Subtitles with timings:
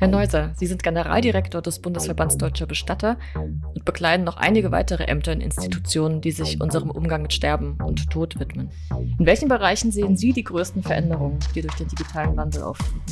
[0.00, 5.32] Herr Neuser, Sie sind Generaldirektor des Bundesverbands Deutscher Bestatter und bekleiden noch einige weitere Ämter
[5.32, 8.70] in Institutionen, die sich unserem Umgang mit Sterben und Tod widmen.
[9.18, 13.02] In welchen Bereichen sehen Sie die größten Veränderungen, die durch den digitalen Wandel auftreten?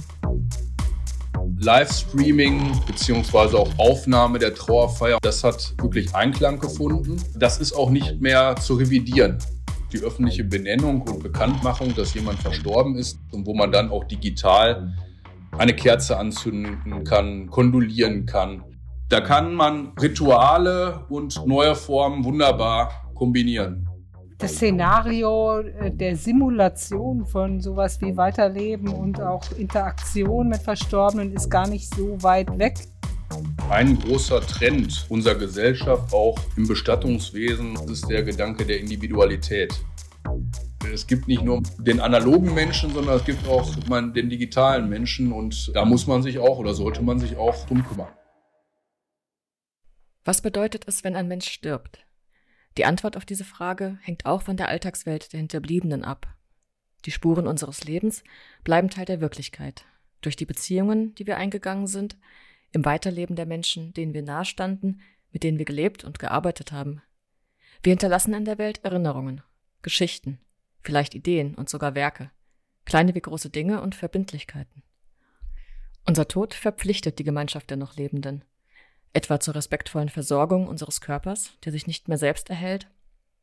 [1.58, 7.20] Livestreaming beziehungsweise auch Aufnahme der Trauerfeier, das hat wirklich Einklang gefunden.
[7.34, 9.38] Das ist auch nicht mehr zu revidieren.
[9.92, 14.92] Die öffentliche Benennung und Bekanntmachung, dass jemand verstorben ist und wo man dann auch digital
[15.58, 18.64] eine Kerze anzünden kann, kondolieren kann.
[19.08, 23.88] Da kann man Rituale und neue Formen wunderbar kombinieren.
[24.38, 31.50] Das Szenario äh, der Simulation von sowas wie Weiterleben und auch Interaktion mit Verstorbenen ist
[31.50, 32.74] gar nicht so weit weg.
[33.70, 39.72] Ein großer Trend unserer Gesellschaft, auch im Bestattungswesen, ist der Gedanke der Individualität.
[40.92, 45.74] Es gibt nicht nur den analogen Menschen, sondern es gibt auch den digitalen Menschen und
[45.74, 48.12] da muss man sich auch oder sollte man sich auch drum kümmern.
[50.24, 52.00] Was bedeutet es, wenn ein Mensch stirbt?
[52.76, 56.26] Die Antwort auf diese Frage hängt auch von der Alltagswelt der Hinterbliebenen ab.
[57.04, 58.24] Die Spuren unseres Lebens
[58.64, 59.84] bleiben Teil der Wirklichkeit.
[60.20, 62.16] Durch die Beziehungen, die wir eingegangen sind,
[62.72, 67.02] im Weiterleben der Menschen, denen wir nahestanden, mit denen wir gelebt und gearbeitet haben.
[67.82, 69.42] Wir hinterlassen in der Welt Erinnerungen,
[69.82, 70.40] Geschichten,
[70.86, 72.30] vielleicht Ideen und sogar Werke,
[72.84, 74.82] kleine wie große Dinge und Verbindlichkeiten.
[76.06, 78.44] Unser Tod verpflichtet die Gemeinschaft der noch Lebenden,
[79.12, 82.88] etwa zur respektvollen Versorgung unseres Körpers, der sich nicht mehr selbst erhält,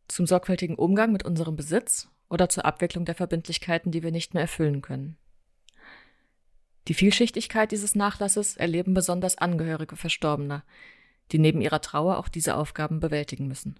[0.08, 4.42] zum sorgfältigen Umgang mit unserem Besitz oder zur Abwicklung der Verbindlichkeiten, die wir nicht mehr
[4.42, 5.18] erfüllen können.
[6.88, 10.64] Die Vielschichtigkeit dieses Nachlasses erleben besonders Angehörige Verstorbener,
[11.32, 13.80] die neben ihrer Trauer auch diese Aufgaben bewältigen müssen.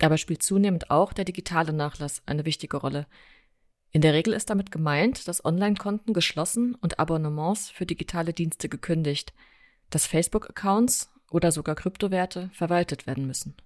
[0.00, 3.06] Dabei spielt zunehmend auch der digitale Nachlass eine wichtige Rolle.
[3.92, 9.34] In der Regel ist damit gemeint, dass Online-Konten geschlossen und Abonnements für digitale Dienste gekündigt,
[9.90, 13.56] dass Facebook-Accounts oder sogar Kryptowerte verwaltet werden müssen.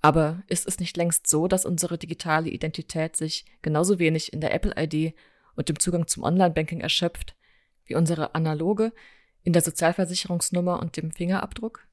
[0.00, 4.54] Aber ist es nicht längst so, dass unsere digitale Identität sich genauso wenig in der
[4.54, 5.14] Apple-ID
[5.56, 7.36] und dem Zugang zum Online-Banking erschöpft,
[7.84, 8.94] wie unsere analoge
[9.42, 11.86] in der Sozialversicherungsnummer und dem Fingerabdruck?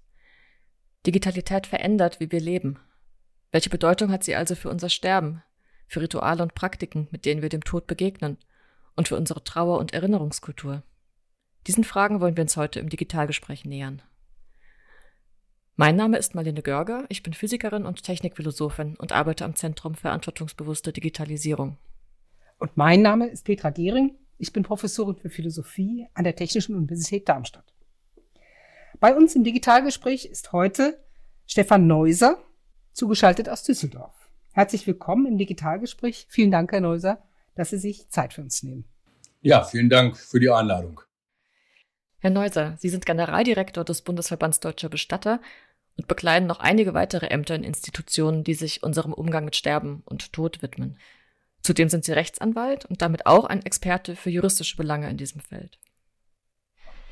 [1.05, 2.79] Digitalität verändert, wie wir leben
[3.53, 5.43] welche Bedeutung hat sie also für unser Sterben,
[5.87, 8.39] für Rituale und Praktiken, mit denen wir dem Tod begegnen
[8.95, 10.81] und für unsere Trauer- und Erinnerungskultur?
[11.67, 14.01] Diesen Fragen wollen wir uns heute im Digitalgespräch nähern.
[15.75, 20.91] Mein Name ist Marlene Görger, ich bin Physikerin und Technikphilosophin und arbeite am Zentrum Verantwortungsbewusste
[20.91, 21.77] Digitalisierung.
[22.57, 27.29] Und mein Name ist Petra Gehring, ich bin Professorin für Philosophie an der Technischen Universität
[27.29, 27.71] Darmstadt.
[28.99, 30.99] Bei uns im Digitalgespräch ist heute
[31.45, 32.43] Stefan Neuser,
[32.93, 34.13] zugeschaltet aus Düsseldorf.
[34.53, 36.27] Herzlich willkommen im Digitalgespräch.
[36.29, 37.23] Vielen Dank, Herr Neuser,
[37.55, 38.85] dass Sie sich Zeit für uns nehmen.
[39.41, 41.01] Ja, vielen Dank für die Einladung.
[42.19, 45.41] Herr Neuser, Sie sind Generaldirektor des Bundesverbands Deutscher Bestatter
[45.97, 50.31] und bekleiden noch einige weitere Ämter in Institutionen, die sich unserem Umgang mit Sterben und
[50.31, 50.97] Tod widmen.
[51.61, 55.79] Zudem sind Sie Rechtsanwalt und damit auch ein Experte für juristische Belange in diesem Feld.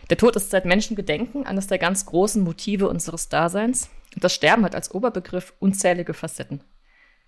[0.10, 4.76] Der Tod ist seit Menschengedenken eines der ganz großen Motive unseres Daseins das Sterben hat
[4.76, 6.64] als Oberbegriff unzählige Facetten.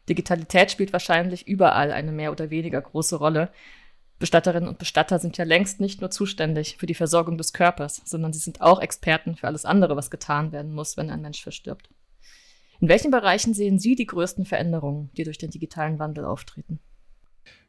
[0.09, 3.51] Digitalität spielt wahrscheinlich überall eine mehr oder weniger große Rolle.
[4.19, 8.33] Bestatterinnen und Bestatter sind ja längst nicht nur zuständig für die Versorgung des Körpers, sondern
[8.33, 11.89] sie sind auch Experten für alles andere, was getan werden muss, wenn ein Mensch verstirbt.
[12.79, 16.79] In welchen Bereichen sehen Sie die größten Veränderungen, die durch den digitalen Wandel auftreten?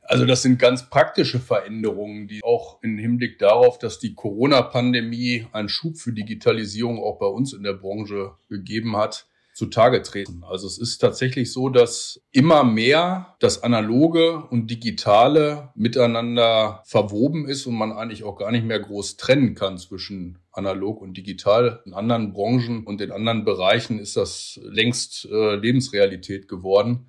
[0.06, 5.68] Also das sind ganz praktische Veränderungen, die auch im Hinblick darauf, dass die Corona-Pandemie einen
[5.68, 10.42] Schub für Digitalisierung auch bei uns in der Branche gegeben hat, zutage treten.
[10.44, 17.66] Also es ist tatsächlich so, dass immer mehr das Analoge und Digitale miteinander verwoben ist
[17.66, 21.82] und man eigentlich auch gar nicht mehr groß trennen kann zwischen analog und digital.
[21.86, 27.06] In anderen Branchen und in anderen Bereichen ist das längst äh, Lebensrealität geworden.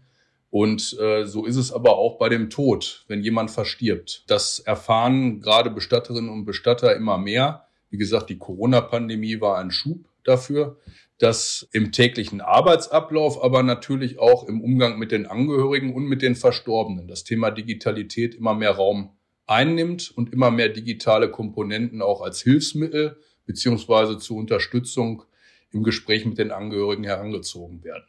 [0.55, 4.23] Und äh, so ist es aber auch bei dem Tod, wenn jemand verstirbt.
[4.27, 7.68] Das erfahren gerade Bestatterinnen und Bestatter immer mehr.
[7.89, 10.77] Wie gesagt, die Corona-Pandemie war ein Schub dafür,
[11.18, 16.35] dass im täglichen Arbeitsablauf, aber natürlich auch im Umgang mit den Angehörigen und mit den
[16.38, 19.09] Verstorbenen das Thema Digitalität immer mehr Raum
[19.47, 25.24] einnimmt und immer mehr digitale Komponenten auch als Hilfsmittel beziehungsweise zur Unterstützung
[25.71, 28.06] im Gespräch mit den Angehörigen herangezogen werden.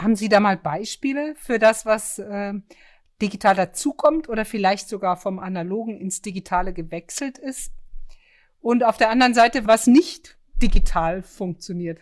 [0.00, 2.54] Haben Sie da mal Beispiele für das, was äh,
[3.20, 7.72] digital dazukommt oder vielleicht sogar vom Analogen ins Digitale gewechselt ist?
[8.60, 11.98] Und auf der anderen Seite, was nicht digital funktioniert?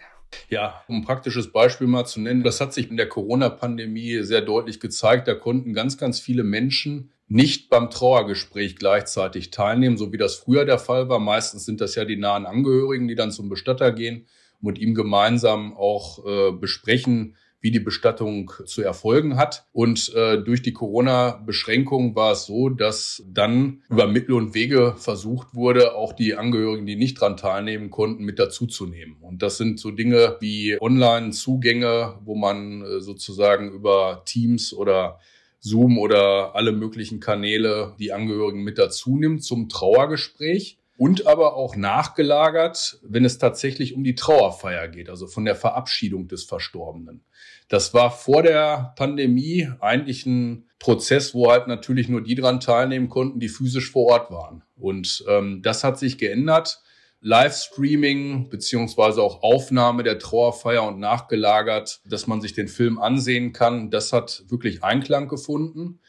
[0.49, 4.43] Ja, um ein praktisches Beispiel mal zu nennen, das hat sich in der Corona-Pandemie sehr
[4.43, 5.27] deutlich gezeigt.
[5.27, 10.65] Da konnten ganz, ganz viele Menschen nicht beim Trauergespräch gleichzeitig teilnehmen, so wie das früher
[10.65, 11.19] der Fall war.
[11.19, 14.27] Meistens sind das ja die nahen Angehörigen, die dann zum Bestatter gehen
[14.61, 19.67] und mit ihm gemeinsam auch äh, besprechen, wie die Bestattung zu erfolgen hat.
[19.73, 25.55] Und äh, durch die Corona-Beschränkung war es so, dass dann über Mittel und Wege versucht
[25.55, 29.17] wurde, auch die Angehörigen, die nicht dran teilnehmen konnten, mit dazuzunehmen.
[29.21, 35.19] Und das sind so Dinge wie Online-Zugänge, wo man äh, sozusagen über Teams oder
[35.61, 41.77] Zoom oder alle möglichen Kanäle die Angehörigen mit dazu nimmt zum Trauergespräch und aber auch
[41.77, 47.25] nachgelagert, wenn es tatsächlich um die Trauerfeier geht, also von der Verabschiedung des Verstorbenen.
[47.69, 53.09] Das war vor der Pandemie eigentlich ein Prozess, wo halt natürlich nur die dran teilnehmen
[53.09, 54.65] konnten, die physisch vor Ort waren.
[54.77, 56.83] Und ähm, das hat sich geändert.
[57.21, 63.91] Livestreaming beziehungsweise auch Aufnahme der Trauerfeier und nachgelagert, dass man sich den Film ansehen kann.
[63.91, 66.01] Das hat wirklich Einklang gefunden.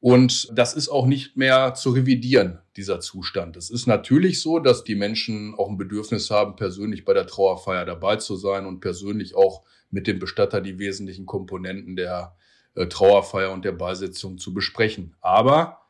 [0.00, 3.56] Und das ist auch nicht mehr zu revidieren, dieser Zustand.
[3.56, 7.84] Es ist natürlich so, dass die Menschen auch ein Bedürfnis haben, persönlich bei der Trauerfeier
[7.84, 12.36] dabei zu sein und persönlich auch mit dem Bestatter die wesentlichen Komponenten der
[12.74, 15.16] äh, Trauerfeier und der Beisetzung zu besprechen.
[15.20, 15.80] Aber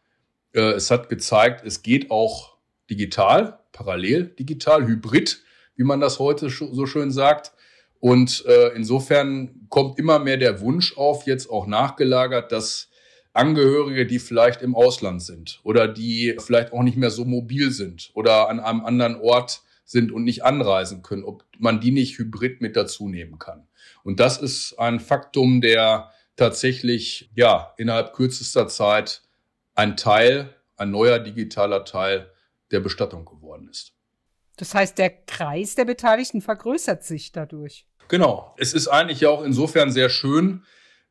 [0.53, 2.57] äh, es hat gezeigt, es geht auch
[2.89, 5.43] digital parallel digital, hybrid,
[5.77, 7.53] wie man das heute so schön sagt.
[8.01, 12.89] Und äh, insofern kommt immer mehr der Wunsch auf, jetzt auch nachgelagert, dass
[13.37, 18.11] Angehörige, die vielleicht im Ausland sind oder die vielleicht auch nicht mehr so mobil sind
[18.15, 22.61] oder an einem anderen Ort sind und nicht anreisen können, ob man die nicht hybrid
[22.61, 23.67] mit dazu nehmen kann.
[24.03, 29.23] Und das ist ein Faktum, der tatsächlich, ja, innerhalb kürzester Zeit
[29.75, 32.31] ein Teil, ein neuer digitaler Teil
[32.71, 33.93] der Bestattung geworden ist.
[34.57, 37.87] Das heißt, der Kreis der Beteiligten vergrößert sich dadurch.
[38.09, 38.55] Genau.
[38.59, 40.63] Es ist eigentlich ja auch insofern sehr schön,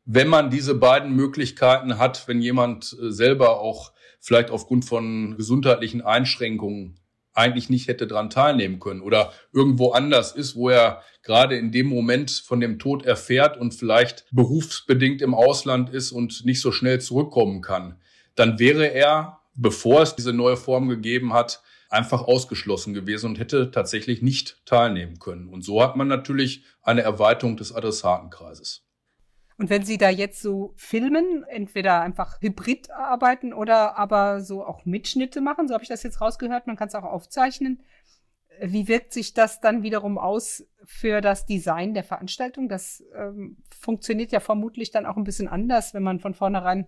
[0.06, 6.02] wenn man diese beiden Möglichkeiten hat, wenn jemand äh, selber auch vielleicht aufgrund von gesundheitlichen
[6.02, 7.00] Einschränkungen
[7.34, 11.88] eigentlich nicht hätte dran teilnehmen können oder irgendwo anders ist, wo er gerade in dem
[11.88, 17.02] Moment von dem Tod erfährt und vielleicht berufsbedingt im Ausland ist und nicht so schnell
[17.02, 18.00] zurückkommen kann,
[18.36, 23.72] dann wäre er bevor es diese neue Form gegeben hat, einfach ausgeschlossen gewesen und hätte
[23.72, 25.48] tatsächlich nicht teilnehmen können.
[25.48, 28.85] Und so hat man natürlich eine Erweiterung des Adressatenkreises.
[29.58, 34.86] Und wenn Sie da jetzt so filmen, entweder einfach hybrid arbeiten oder aber so auch
[34.86, 37.82] Mitschnitte machen, so habe ich das jetzt rausgehört, man kann es auch aufzeichnen.
[38.62, 42.70] Wie wirkt sich das dann wiederum aus für das Design der Veranstaltung?
[42.70, 46.88] Das ähm, funktioniert ja vermutlich dann auch ein bisschen anders, wenn man von vornherein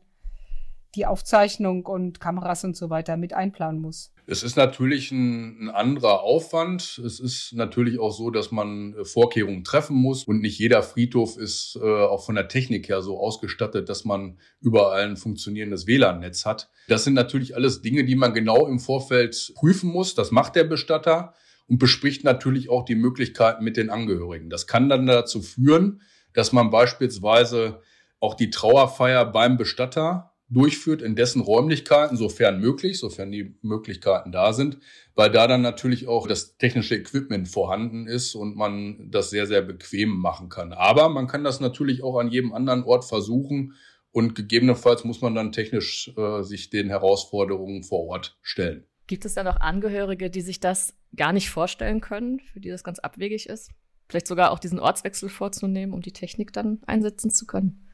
[0.96, 4.12] die Aufzeichnung und Kameras und so weiter mit einplanen muss.
[4.30, 7.02] Es ist natürlich ein, ein, anderer Aufwand.
[7.06, 11.38] Es ist natürlich auch so, dass man äh, Vorkehrungen treffen muss und nicht jeder Friedhof
[11.38, 16.46] ist äh, auch von der Technik her so ausgestattet, dass man überall ein funktionierendes WLAN-Netz
[16.46, 16.70] hat.
[16.90, 20.14] Das sind natürlich alles Dinge, die man genau im Vorfeld prüfen muss.
[20.14, 21.34] Das macht der Bestatter
[21.68, 24.50] und bespricht natürlich auch die Möglichkeiten mit den Angehörigen.
[24.50, 26.02] Das kann dann dazu führen,
[26.34, 27.82] dass man beispielsweise
[28.20, 34.54] auch die Trauerfeier beim Bestatter durchführt in dessen Räumlichkeiten, sofern möglich, sofern die Möglichkeiten da
[34.54, 34.78] sind,
[35.14, 39.62] weil da dann natürlich auch das technische Equipment vorhanden ist und man das sehr, sehr
[39.62, 40.72] bequem machen kann.
[40.72, 43.74] Aber man kann das natürlich auch an jedem anderen Ort versuchen
[44.12, 48.86] und gegebenenfalls muss man dann technisch äh, sich den Herausforderungen vor Ort stellen.
[49.06, 52.84] Gibt es dann auch Angehörige, die sich das gar nicht vorstellen können, für die das
[52.84, 53.72] ganz abwegig ist?
[54.10, 57.87] Vielleicht sogar auch diesen Ortswechsel vorzunehmen, um die Technik dann einsetzen zu können?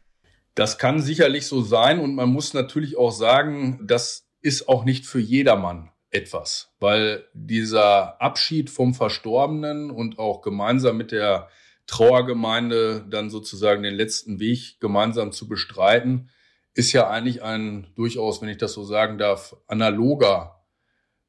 [0.56, 5.06] Das kann sicherlich so sein und man muss natürlich auch sagen, das ist auch nicht
[5.06, 11.50] für jedermann etwas, weil dieser Abschied vom Verstorbenen und auch gemeinsam mit der
[11.88, 16.30] Trauergemeinde dann sozusagen den letzten Weg gemeinsam zu bestreiten,
[16.76, 20.64] ist ja eigentlich ein durchaus, wenn ich das so sagen darf, analoger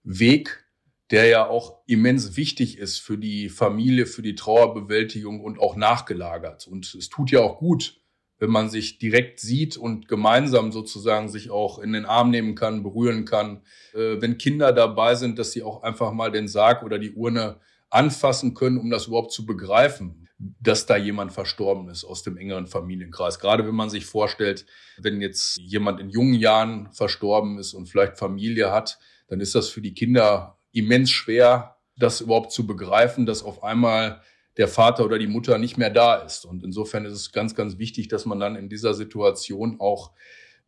[0.02, 0.64] Weg,
[1.11, 6.66] der ja auch immens wichtig ist für die Familie, für die Trauerbewältigung und auch nachgelagert.
[6.66, 8.00] Und es tut ja auch gut,
[8.38, 12.82] wenn man sich direkt sieht und gemeinsam sozusagen sich auch in den Arm nehmen kann,
[12.82, 13.62] berühren kann.
[13.94, 17.60] Äh, wenn Kinder dabei sind, dass sie auch einfach mal den Sarg oder die Urne
[17.90, 22.66] anfassen können, um das überhaupt zu begreifen, dass da jemand verstorben ist aus dem engeren
[22.66, 23.38] Familienkreis.
[23.38, 24.66] Gerade wenn man sich vorstellt,
[24.98, 28.98] wenn jetzt jemand in jungen Jahren verstorben ist und vielleicht Familie hat,
[29.28, 34.20] dann ist das für die Kinder immens schwer, das überhaupt zu begreifen, dass auf einmal
[34.56, 36.44] der Vater oder die Mutter nicht mehr da ist.
[36.44, 40.12] Und insofern ist es ganz, ganz wichtig, dass man dann in dieser Situation auch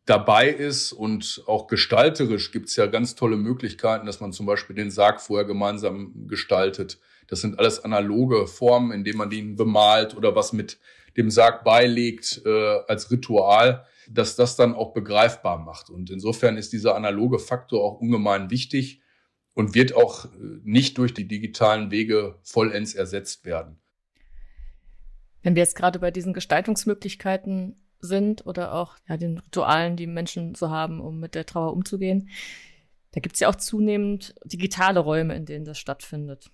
[0.06, 4.76] dabei ist und auch gestalterisch gibt es ja ganz tolle Möglichkeiten, dass man zum Beispiel
[4.76, 7.00] den Sarg vorher gemeinsam gestaltet.
[7.26, 10.78] Das sind alles analoge Formen, indem man den bemalt oder was mit
[11.16, 15.90] dem Sarg beilegt äh, als Ritual, dass das dann auch begreifbar macht.
[15.90, 19.00] Und insofern ist dieser analoge Faktor auch ungemein wichtig
[19.56, 20.28] und wird auch äh,
[20.62, 23.80] nicht durch die digitalen Wege vollends ersetzt werden.
[25.42, 30.54] Wenn wir jetzt gerade bei diesen Gestaltungsmöglichkeiten sind oder auch ja, den Ritualen, die Menschen
[30.54, 32.28] so haben, um mit der Trauer umzugehen.
[33.12, 36.50] Da gibt es ja auch zunehmend digitale Räume, in denen das stattfindet.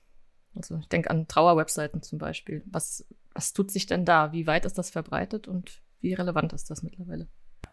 [0.54, 2.62] Also ich denke an Trauerwebseiten zum Beispiel.
[2.66, 3.04] Was,
[3.34, 4.32] was tut sich denn da?
[4.32, 7.26] Wie weit ist das verbreitet und wie relevant ist das mittlerweile?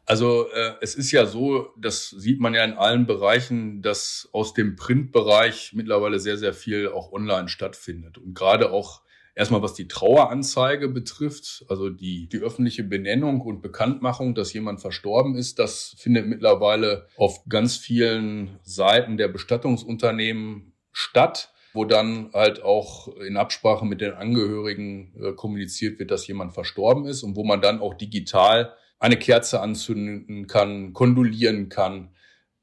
[0.09, 4.55] Also äh, es ist ja so, das sieht man ja in allen Bereichen, dass aus
[4.55, 8.17] dem Printbereich mittlerweile sehr, sehr viel auch online stattfindet.
[8.17, 9.03] Und gerade auch
[9.35, 15.35] Erstmal, was die Traueranzeige betrifft, also die, die öffentliche Benennung und Bekanntmachung, dass jemand verstorben
[15.35, 23.15] ist, das findet mittlerweile auf ganz vielen Seiten der Bestattungsunternehmen statt, wo dann halt auch
[23.15, 27.61] in Absprache mit den Angehörigen äh, kommuniziert wird, dass jemand verstorben ist und wo man
[27.61, 32.09] dann auch digital eine Kerze anzünden kann, kondolieren kann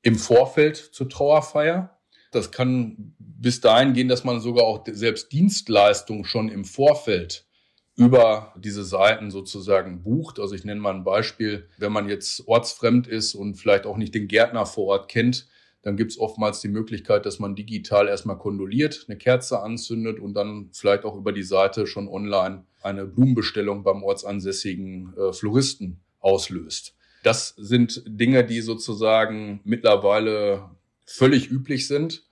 [0.02, 1.98] im Vorfeld zur Trauerfeier.
[2.30, 7.46] Das kann bis dahin gehen, dass man sogar auch selbst Dienstleistungen schon im Vorfeld
[7.96, 10.38] über diese Seiten sozusagen bucht.
[10.38, 14.14] Also ich nenne mal ein Beispiel, wenn man jetzt ortsfremd ist und vielleicht auch nicht
[14.14, 15.48] den Gärtner vor Ort kennt,
[15.80, 20.34] dann gibt es oftmals die Möglichkeit, dass man digital erstmal kondoliert, eine Kerze anzündet und
[20.34, 26.94] dann vielleicht auch über die Seite schon online eine Blumenbestellung beim ortsansässigen äh, Floristen auslöst.
[27.22, 30.70] Das sind Dinge, die sozusagen mittlerweile
[31.06, 32.24] völlig üblich sind.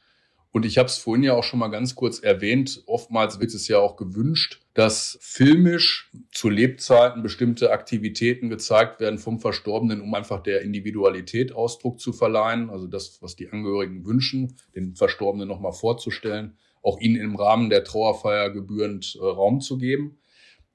[0.51, 3.67] Und ich habe es vorhin ja auch schon mal ganz kurz erwähnt, oftmals wird es
[3.67, 10.45] ja auch gewünscht, dass filmisch zu Lebzeiten bestimmte Aktivitäten gezeigt werden vom Verstorbenen, um einfach
[10.45, 12.71] der Individualität Ausdruck zu verleihen.
[12.71, 17.83] Also das, was die Angehörigen wünschen, den Verstorbenen nochmal vorzustellen, auch ihnen im Rahmen der
[17.83, 20.19] Trauerfeier gebührend äh, Raum zu geben.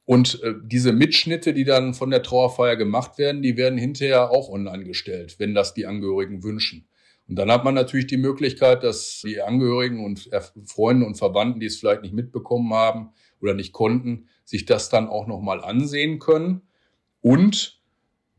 [0.10, 4.50] Und äh, diese Mitschnitte, die dann von der Trauerfeier gemacht werden, die werden hinterher auch
[4.50, 6.88] online gestellt, wenn das die Angehörigen wünschen.
[7.28, 10.28] Und dann hat man natürlich die Möglichkeit, dass die Angehörigen und
[10.66, 15.08] Freunde und Verwandten, die es vielleicht nicht mitbekommen haben oder nicht konnten, sich das dann
[15.08, 16.64] auch nochmal ansehen können
[17.22, 17.80] und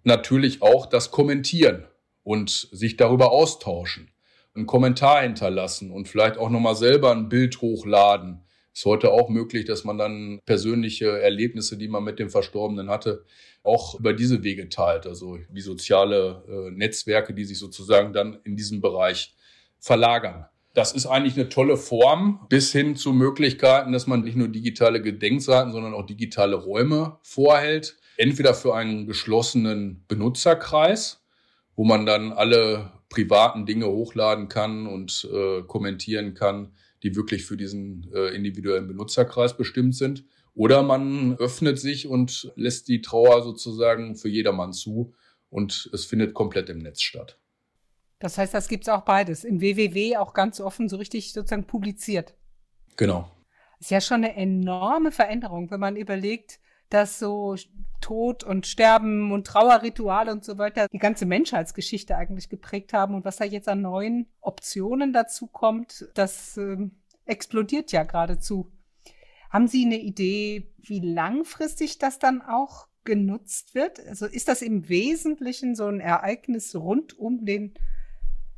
[0.02, 1.84] natürlich auch das kommentieren
[2.24, 4.10] und sich darüber austauschen,
[4.56, 9.64] einen Kommentar hinterlassen und vielleicht auch nochmal selber ein Bild hochladen ist heute auch möglich,
[9.64, 13.24] dass man dann persönliche Erlebnisse, die man mit dem Verstorbenen hatte,
[13.62, 15.06] auch über diese Wege teilt.
[15.06, 19.34] Also wie soziale äh, Netzwerke, die sich sozusagen dann in diesem Bereich
[19.78, 20.46] verlagern.
[20.72, 25.02] Das ist eigentlich eine tolle Form, bis hin zu Möglichkeiten, dass man nicht nur digitale
[25.02, 27.96] Gedenkseiten, sondern auch digitale Räume vorhält.
[28.16, 31.24] Entweder für einen geschlossenen Benutzerkreis,
[31.74, 37.56] wo man dann alle privaten Dinge hochladen kann und äh, kommentieren kann, die wirklich für
[37.56, 40.24] diesen äh, individuellen Benutzerkreis bestimmt sind.
[40.54, 45.14] Oder man öffnet sich und lässt die Trauer sozusagen für jedermann zu
[45.48, 47.38] und es findet komplett im Netz statt.
[48.18, 49.44] Das heißt, das gibt's auch beides.
[49.44, 52.34] Im WWW auch ganz offen so richtig sozusagen publiziert.
[52.96, 53.30] Genau.
[53.78, 57.56] Ist ja schon eine enorme Veränderung, wenn man überlegt, dass so
[58.00, 63.24] Tod und Sterben und Trauerrituale und so weiter die ganze Menschheitsgeschichte eigentlich geprägt haben und
[63.24, 66.76] was da jetzt an neuen Optionen dazu kommt, das äh,
[67.24, 68.70] explodiert ja geradezu.
[69.50, 74.04] Haben Sie eine Idee, wie langfristig das dann auch genutzt wird?
[74.06, 77.74] Also ist das im Wesentlichen so ein Ereignis rund um den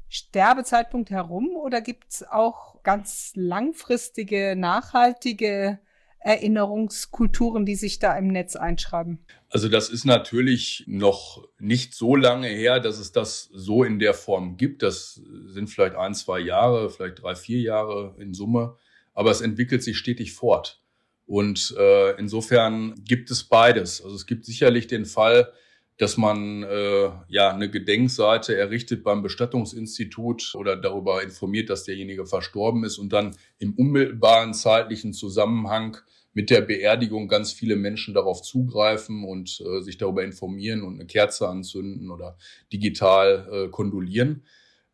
[0.09, 5.79] Sterbezeitpunkt herum oder gibt es auch ganz langfristige, nachhaltige
[6.25, 9.25] Erinnerungskulturen, die sich da im Netz einschreiben?
[9.49, 14.15] Also das ist natürlich noch nicht so lange her, dass es das so in der
[14.15, 14.83] Form gibt.
[14.83, 18.77] Das sind vielleicht ein, zwei Jahre, vielleicht drei, vier Jahre in Summe.
[19.15, 20.81] Aber es entwickelt sich stetig fort.
[21.27, 24.03] Und äh, insofern gibt es beides.
[24.03, 25.53] Also es gibt sicherlich den Fall,
[25.99, 32.85] dass man äh, ja eine Gedenkseite errichtet beim Bestattungsinstitut oder darüber informiert, dass derjenige verstorben
[32.85, 35.99] ist und dann im unmittelbaren zeitlichen Zusammenhang
[36.35, 41.07] mit der Beerdigung ganz viele Menschen darauf zugreifen und äh, sich darüber informieren und eine
[41.07, 42.37] Kerze anzünden oder
[42.73, 44.45] digital äh, kondolieren.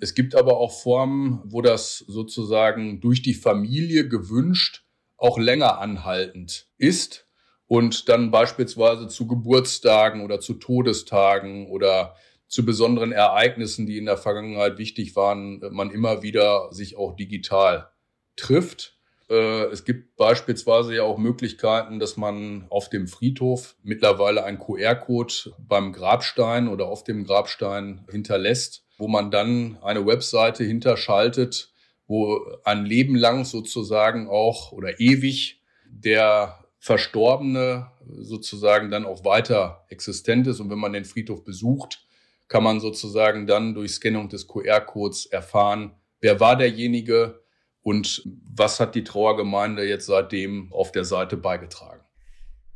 [0.01, 4.85] Es gibt aber auch Formen, wo das sozusagen durch die Familie gewünscht
[5.17, 7.28] auch länger anhaltend ist
[7.69, 12.17] und dann beispielsweise zu Geburtstagen oder zu Todestagen oder
[12.49, 17.91] zu besonderen Ereignissen, die in der Vergangenheit wichtig waren, man immer wieder sich auch digital
[18.37, 18.97] trifft.
[19.29, 25.53] Äh, es gibt beispielsweise ja auch Möglichkeiten, dass man auf dem Friedhof mittlerweile einen QR-Code
[25.59, 31.71] beim Grabstein oder auf dem Grabstein hinterlässt, wo man dann eine Webseite hinterschaltet,
[32.07, 40.47] wo ein Leben lang sozusagen auch oder ewig der Verstorbene sozusagen dann auch weiter existent
[40.47, 40.61] ist.
[40.61, 42.07] Und wenn man den Friedhof besucht,
[42.47, 47.43] kann man sozusagen dann durch Scannung des QR-Codes erfahren, wer war derjenige
[47.83, 48.23] und
[48.55, 52.03] was hat die Trauergemeinde jetzt seitdem auf der Seite beigetragen.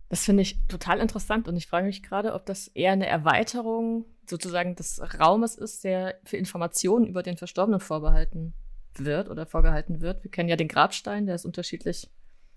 [0.09, 4.05] Das finde ich total interessant und ich frage mich gerade, ob das eher eine Erweiterung
[4.29, 8.55] sozusagen des Raumes ist, der für Informationen über den Verstorbenen vorbehalten
[8.95, 10.23] wird oder vorgehalten wird.
[10.23, 12.11] Wir kennen ja den Grabstein, der ist unterschiedlich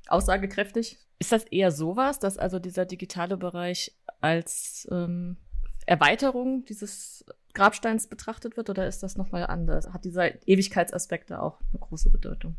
[0.07, 0.97] aussagekräftig.
[1.19, 5.37] Ist das eher sowas, dass also dieser digitale Bereich als ähm,
[5.85, 9.93] Erweiterung dieses Grabsteins betrachtet wird oder ist das nochmal anders?
[9.93, 12.57] Hat dieser Ewigkeitsaspekt da auch eine große Bedeutung?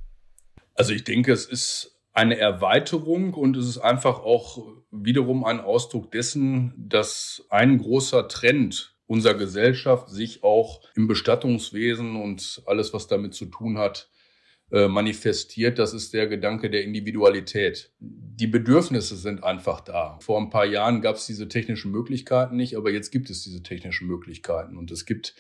[0.75, 6.11] Also ich denke, es ist eine Erweiterung und es ist einfach auch wiederum ein Ausdruck
[6.13, 13.35] dessen, dass ein großer Trend unserer Gesellschaft sich auch im Bestattungswesen und alles, was damit
[13.35, 14.11] zu tun hat,
[14.73, 15.79] äh, manifestiert.
[15.79, 17.93] Das ist der Gedanke der Individualität.
[18.01, 20.19] Die Bedürfnisse sind einfach da.
[20.21, 23.63] Vor ein paar Jahren gab es diese technischen Möglichkeiten nicht, aber jetzt gibt es diese
[23.63, 24.77] technischen Möglichkeiten.
[24.77, 25.35] Und es gibt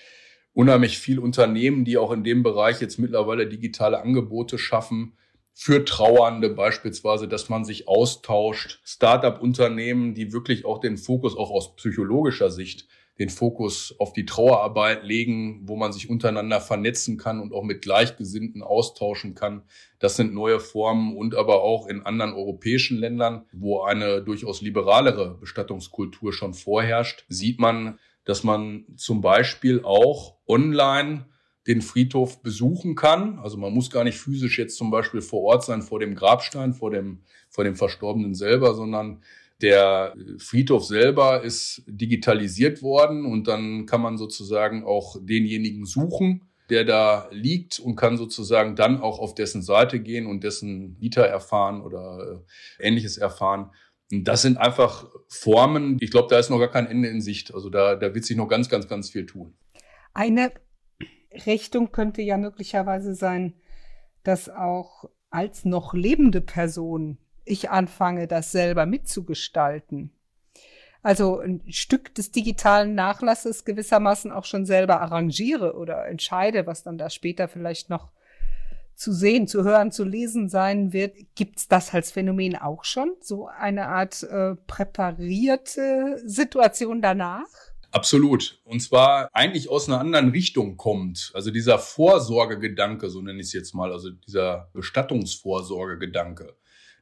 [0.52, 5.16] unheimlich viel Unternehmen, die auch in dem Bereich jetzt mittlerweile digitale Angebote schaffen,
[5.58, 8.78] für Trauernde beispielsweise, dass man sich austauscht.
[8.84, 12.86] Start-up-Unternehmen, die wirklich auch den Fokus auch aus psychologischer Sicht
[13.18, 17.82] den Fokus auf die Trauerarbeit legen, wo man sich untereinander vernetzen kann und auch mit
[17.82, 19.62] Gleichgesinnten austauschen kann.
[19.98, 25.38] Das sind neue Formen und aber auch in anderen europäischen Ländern, wo eine durchaus liberalere
[25.38, 31.26] Bestattungskultur schon vorherrscht, sieht man, dass man zum Beispiel auch online
[31.66, 33.38] den Friedhof besuchen kann.
[33.38, 36.74] Also man muss gar nicht physisch jetzt zum Beispiel vor Ort sein, vor dem Grabstein,
[36.74, 39.22] vor dem, vor dem Verstorbenen selber, sondern
[39.62, 46.84] der Friedhof selber ist digitalisiert worden und dann kann man sozusagen auch denjenigen suchen, der
[46.84, 51.80] da liegt und kann sozusagen dann auch auf dessen Seite gehen und dessen Vita erfahren
[51.80, 52.44] oder
[52.80, 53.70] äh, ähnliches erfahren.
[54.10, 57.54] Das sind einfach Formen, ich glaube, da ist noch gar kein Ende in Sicht.
[57.54, 59.56] Also da, da wird sich noch ganz, ganz, ganz viel tun.
[60.12, 60.52] Eine
[61.46, 63.54] Richtung könnte ja möglicherweise sein,
[64.22, 70.10] dass auch als noch lebende Person ich anfange, das selber mitzugestalten.
[71.02, 76.98] Also ein Stück des digitalen Nachlasses gewissermaßen auch schon selber arrangiere oder entscheide, was dann
[76.98, 78.10] da später vielleicht noch
[78.96, 81.14] zu sehen, zu hören, zu lesen sein wird.
[81.36, 83.14] Gibt's das als Phänomen auch schon?
[83.20, 87.46] So eine Art äh, präparierte Situation danach?
[87.92, 88.60] Absolut.
[88.64, 91.30] Und zwar eigentlich aus einer anderen Richtung kommt.
[91.34, 96.56] Also dieser Vorsorgegedanke, so nenne ich es jetzt mal, also dieser Bestattungsvorsorgegedanke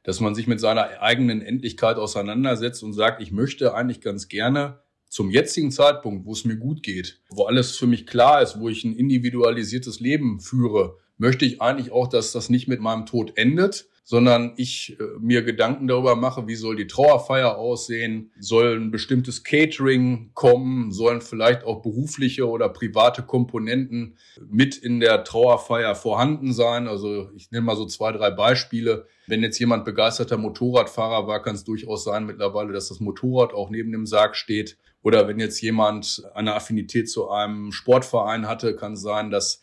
[0.05, 4.79] dass man sich mit seiner eigenen Endlichkeit auseinandersetzt und sagt, ich möchte eigentlich ganz gerne
[5.09, 8.69] zum jetzigen Zeitpunkt, wo es mir gut geht, wo alles für mich klar ist, wo
[8.69, 13.37] ich ein individualisiertes Leben führe, möchte ich eigentlich auch, dass das nicht mit meinem Tod
[13.37, 18.91] endet, sondern ich äh, mir Gedanken darüber mache, wie soll die Trauerfeier aussehen, soll ein
[18.91, 26.53] bestimmtes Catering kommen, sollen vielleicht auch berufliche oder private Komponenten mit in der Trauerfeier vorhanden
[26.53, 26.87] sein.
[26.87, 29.07] Also ich nenne mal so zwei, drei Beispiele.
[29.25, 33.71] Wenn jetzt jemand begeisterter Motorradfahrer war, kann es durchaus sein mittlerweile, dass das Motorrad auch
[33.71, 34.77] neben dem Sarg steht.
[35.01, 39.61] Oder wenn jetzt jemand eine Affinität zu einem Sportverein hatte, kann es sein, dass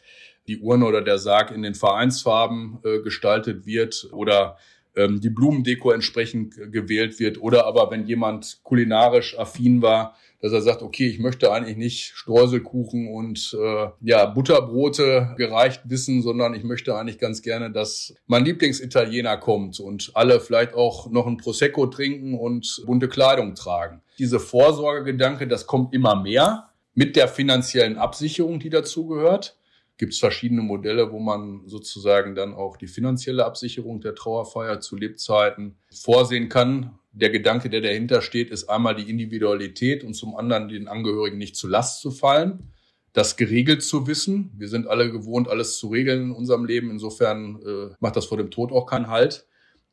[0.49, 4.57] die Urne oder der Sarg in den Vereinsfarben äh, gestaltet wird oder
[4.95, 10.61] ähm, die Blumendeko entsprechend gewählt wird oder aber wenn jemand kulinarisch affin war, dass er
[10.61, 16.65] sagt, okay, ich möchte eigentlich nicht Streuselkuchen und äh, ja Butterbrote gereicht wissen, sondern ich
[16.65, 21.87] möchte eigentlich ganz gerne, dass mein Lieblingsitaliener kommt und alle vielleicht auch noch ein Prosecco
[21.87, 24.03] trinken und bunte Kleidung tragen.
[24.19, 29.57] Diese Vorsorgegedanke, das kommt immer mehr mit der finanziellen Absicherung, die dazu gehört
[29.99, 34.97] gibt es verschiedene Modelle, wo man sozusagen dann auch die finanzielle Absicherung der Trauerfeier zu
[34.97, 36.99] Lebzeiten vorsehen kann.
[37.13, 41.57] Der Gedanke, der dahinter steht, ist einmal die Individualität und zum anderen den Angehörigen nicht
[41.57, 42.73] zu Last zu fallen,
[43.13, 44.51] das geregelt zu wissen.
[44.57, 46.91] Wir sind alle gewohnt, alles zu regeln in unserem Leben.
[46.91, 49.47] Insofern äh, macht das vor dem Tod auch keinen Halt.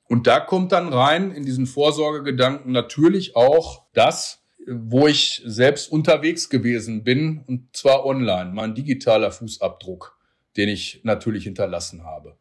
[0.06, 6.50] Und da kommt dann rein in diesen Vorsorgegedanken natürlich auch das, wo ich selbst unterwegs
[6.50, 10.18] gewesen bin, und zwar online, mein digitaler Fußabdruck,
[10.58, 12.38] den ich natürlich hinterlassen habe.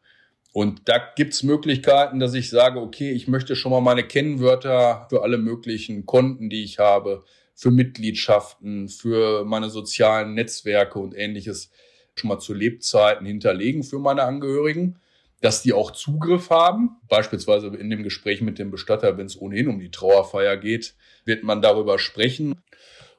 [0.51, 5.23] Und da gibt's Möglichkeiten, dass ich sage, okay, ich möchte schon mal meine Kennwörter für
[5.23, 11.71] alle möglichen Konten, die ich habe, für Mitgliedschaften, für meine sozialen Netzwerke und ähnliches
[12.15, 14.99] schon mal zu Lebzeiten hinterlegen für meine Angehörigen.
[15.41, 16.97] Dass die auch Zugriff haben.
[17.07, 21.43] Beispielsweise in dem Gespräch mit dem Bestatter, wenn es ohnehin um die Trauerfeier geht, wird
[21.43, 22.61] man darüber sprechen.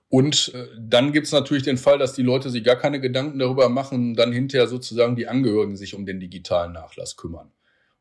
[0.09, 3.39] Und äh, dann gibt es natürlich den Fall, dass die Leute sich gar keine Gedanken
[3.39, 7.53] darüber machen, dann hinterher sozusagen die Angehörigen sich um den digitalen Nachlass kümmern.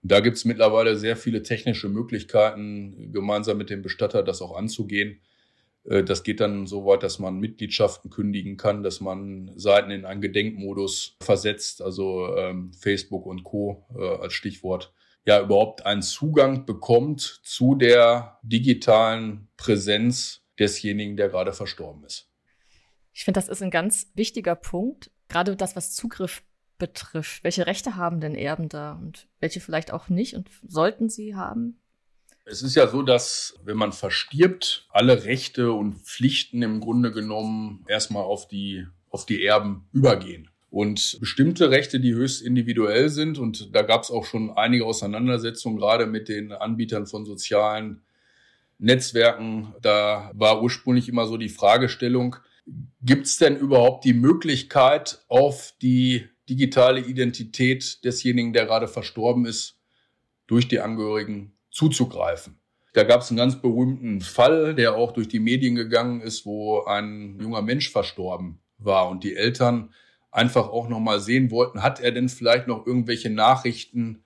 [0.02, 4.58] Und da gibt es mittlerweile sehr viele technische Möglichkeiten, gemeinsam mit dem Bestatter das auch
[4.58, 5.20] anzugehen.
[5.90, 10.06] Äh, das geht dann so weit, dass man Mitgliedschaften kündigen kann, dass man Seiten in
[10.06, 13.86] einen Gedenkmodus versetzt, also ähm, Facebook und Co.
[13.98, 14.94] Äh, als Stichwort,
[15.26, 22.30] ja überhaupt einen Zugang bekommt zu der digitalen Präsenz desjenigen, der gerade verstorben ist.
[23.14, 26.44] Ich finde, das ist ein ganz wichtiger Punkt, gerade das, was Zugriff
[26.78, 27.44] betrifft.
[27.44, 31.80] Welche Rechte haben denn Erben da und welche vielleicht auch nicht und sollten sie haben?
[32.52, 37.86] Es ist ja so, dass wenn man verstirbt, alle Rechte und Pflichten im Grunde genommen
[37.88, 40.50] erstmal auf die, auf die Erben übergehen.
[40.72, 45.78] Und bestimmte Rechte, die höchst individuell sind, und da gab es auch schon einige Auseinandersetzungen,
[45.78, 48.02] gerade mit den Anbietern von sozialen
[48.80, 49.74] Netzwerken.
[49.82, 52.36] Da war ursprünglich immer so die Fragestellung,
[53.02, 59.78] gibt es denn überhaupt die Möglichkeit, auf die digitale Identität desjenigen, der gerade verstorben ist,
[60.48, 62.60] durch die Angehörigen zuzugreifen?
[62.94, 66.82] Da gab es einen ganz berühmten Fall, der auch durch die Medien gegangen ist, wo
[66.84, 69.94] ein junger Mensch verstorben war und die Eltern
[70.32, 74.24] einfach auch noch mal sehen wollten, hat er denn vielleicht noch irgendwelche Nachrichten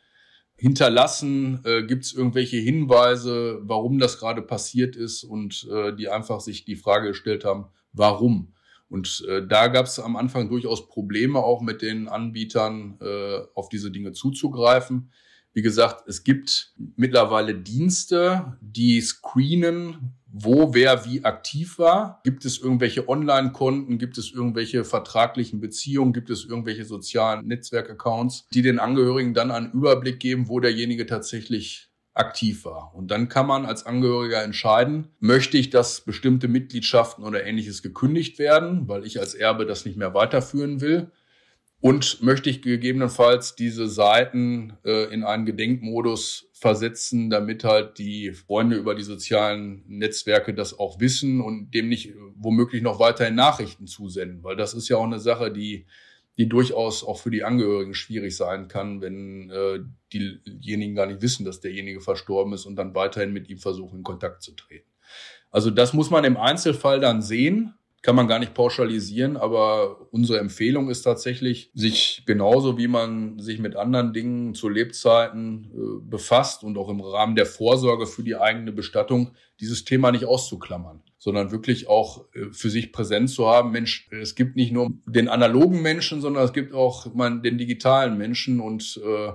[0.55, 1.61] hinterlassen?
[1.63, 6.65] Äh, Gibt es irgendwelche Hinweise, warum das gerade passiert ist und äh, die einfach sich
[6.65, 8.53] die Frage gestellt haben, warum?
[8.89, 13.69] Und äh, da gab es am Anfang durchaus Probleme auch mit den Anbietern, äh, auf
[13.69, 15.11] diese Dinge zuzugreifen.
[15.53, 22.21] Wie gesagt, es gibt mittlerweile Dienste, die screenen, wo wer wie aktiv war.
[22.23, 23.99] Gibt es irgendwelche Online-Konten?
[23.99, 26.11] Gibt es irgendwelche vertraglichen Beziehungen?
[26.11, 31.93] Gibt es irgendwelche sozialen Netzwerkaccounts, die den Angehörigen dann einen Überblick geben, wo derjenige tatsächlich
[32.15, 32.93] aktiv war.
[32.93, 38.39] Und dann kann man als Angehöriger entscheiden, möchte ich, dass bestimmte Mitgliedschaften oder ähnliches gekündigt
[38.39, 41.11] werden, weil ich als Erbe das nicht mehr weiterführen will.
[41.83, 48.77] Und möchte ich gegebenenfalls diese Seiten äh, in einen Gedenkmodus versetzen, damit halt die Freunde
[48.77, 54.45] über die sozialen Netzwerke das auch wissen und dem nicht womöglich noch weiterhin Nachrichten zusenden.
[54.45, 55.85] Weil das ist ja auch eine Sache, die,
[56.37, 59.79] die durchaus auch für die Angehörigen schwierig sein kann, wenn äh,
[60.13, 64.03] diejenigen gar nicht wissen, dass derjenige verstorben ist und dann weiterhin mit ihm versuchen, in
[64.03, 64.87] Kontakt zu treten.
[65.51, 70.37] Also das muss man im Einzelfall dann sehen kann man gar nicht pauschalisieren, aber unsere
[70.39, 76.65] Empfehlung ist tatsächlich, sich genauso wie man sich mit anderen Dingen zu Lebzeiten äh, befasst
[76.65, 81.51] und auch im Rahmen der Vorsorge für die eigene Bestattung, dieses Thema nicht auszuklammern, sondern
[81.51, 83.71] wirklich auch äh, für sich präsent zu haben.
[83.71, 88.17] Mensch, es gibt nicht nur den analogen Menschen, sondern es gibt auch man, den digitalen
[88.17, 89.31] Menschen und äh,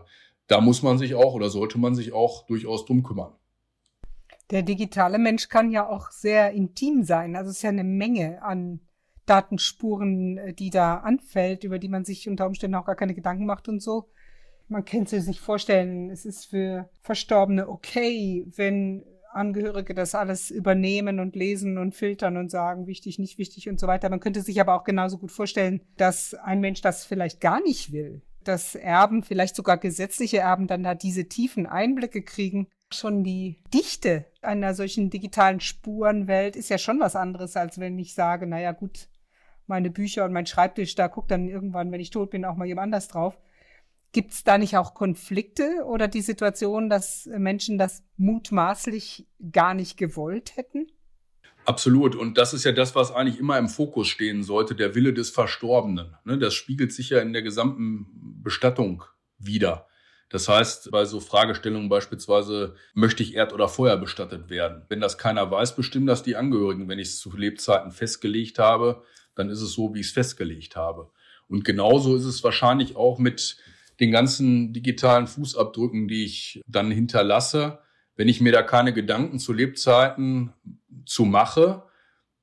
[0.47, 3.33] da muss man sich auch oder sollte man sich auch durchaus drum kümmern.
[4.51, 7.37] Der digitale Mensch kann ja auch sehr intim sein.
[7.37, 8.81] Also es ist ja eine Menge an
[9.27, 13.47] Datenspuren, äh, die da anfällt, über die man sich unter Umständen auch gar keine Gedanken
[13.47, 14.09] macht und so.
[14.69, 21.21] Man kann sich nicht vorstellen, es ist für Verstorbene okay, wenn Angehörige das alles übernehmen
[21.21, 24.09] und lesen und filtern und sagen, wichtig, nicht wichtig und so weiter.
[24.09, 27.93] Man könnte sich aber auch genauso gut vorstellen, dass ein Mensch das vielleicht gar nicht
[27.93, 28.23] will.
[28.45, 34.27] Dass Erben, vielleicht sogar gesetzliche Erben, dann da diese tiefen Einblicke kriegen Schon die Dichte
[34.41, 39.09] einer solchen digitalen Spurenwelt ist ja schon was anderes, als wenn ich sage, naja gut,
[39.67, 42.67] meine Bücher und mein Schreibtisch, da guckt dann irgendwann, wenn ich tot bin, auch mal
[42.67, 43.39] jemand anders drauf.
[44.13, 49.99] Gibt es da nicht auch Konflikte oder die Situation, dass Menschen das mutmaßlich gar nicht
[49.99, 50.87] gewollt hätten?
[51.67, 52.17] Absolut.
[52.17, 55.29] Und das ist ja das, was eigentlich immer im Fokus stehen sollte, der Wille des
[55.29, 56.17] Verstorbenen.
[56.25, 58.07] Ne, das spiegelt sich ja in der gesamten
[58.43, 59.05] Bestattung
[59.37, 59.88] wieder.
[60.31, 64.83] Das heißt, bei so Fragestellungen beispielsweise, möchte ich erd- oder Feuer bestattet werden?
[64.89, 66.89] Wenn das keiner weiß, bestimmen das die Angehörigen.
[66.89, 69.03] Wenn ich es zu Lebzeiten festgelegt habe,
[69.35, 71.11] dann ist es so, wie ich es festgelegt habe.
[71.49, 73.57] Und genauso ist es wahrscheinlich auch mit
[74.01, 77.79] den ganzen digitalen Fußabdrücken, die ich dann hinterlasse.
[78.17, 80.53] Wenn ich mir da keine Gedanken zu Lebzeiten
[81.07, 81.85] zu mache,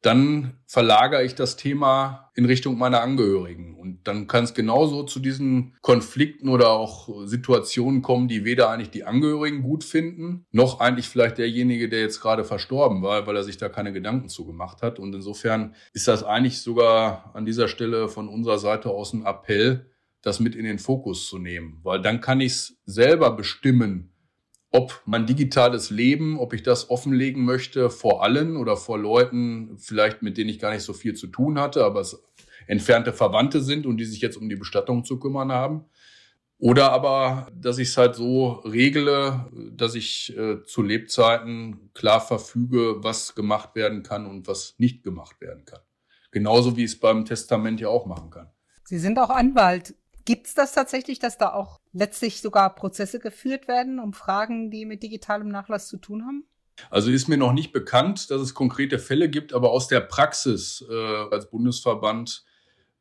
[0.06, 3.76] dann verlagere ich das Thema in Richtung meiner Angehörigen.
[3.76, 8.92] Und dann kann es genauso zu diesen Konflikten oder auch Situationen kommen, die weder eigentlich
[8.92, 13.44] die Angehörigen gut finden, noch eigentlich vielleicht derjenige, der jetzt gerade verstorben war, weil er
[13.44, 15.00] sich da keine Gedanken zu gemacht hat.
[15.00, 19.90] Und insofern ist das eigentlich sogar an dieser Stelle von unserer Seite aus ein Appell,
[20.22, 21.80] das mit in den Fokus zu nehmen.
[21.84, 24.15] Weil dann kann ich es selber bestimmen,
[24.72, 30.22] ob mein digitales Leben, ob ich das offenlegen möchte vor allen oder vor Leuten, vielleicht
[30.22, 32.22] mit denen ich gar nicht so viel zu tun hatte, aber es
[32.68, 35.86] entfernte Verwandte sind und die sich jetzt um die Bestattung zu kümmern haben.
[36.58, 43.04] Oder aber, dass ich es halt so regle, dass ich äh, zu Lebzeiten klar verfüge,
[43.04, 45.82] was gemacht werden kann und was nicht gemacht werden kann.
[46.32, 48.50] Genauso wie ich es beim Testament ja auch machen kann.
[48.84, 49.96] Sie sind auch Anwalt.
[50.24, 54.86] Gibt es das tatsächlich, dass da auch letztlich sogar Prozesse geführt werden um Fragen, die
[54.86, 56.46] mit digitalem Nachlass zu tun haben?
[56.90, 60.86] Also ist mir noch nicht bekannt, dass es konkrete Fälle gibt, aber aus der Praxis
[60.90, 60.94] äh,
[61.32, 62.44] als Bundesverband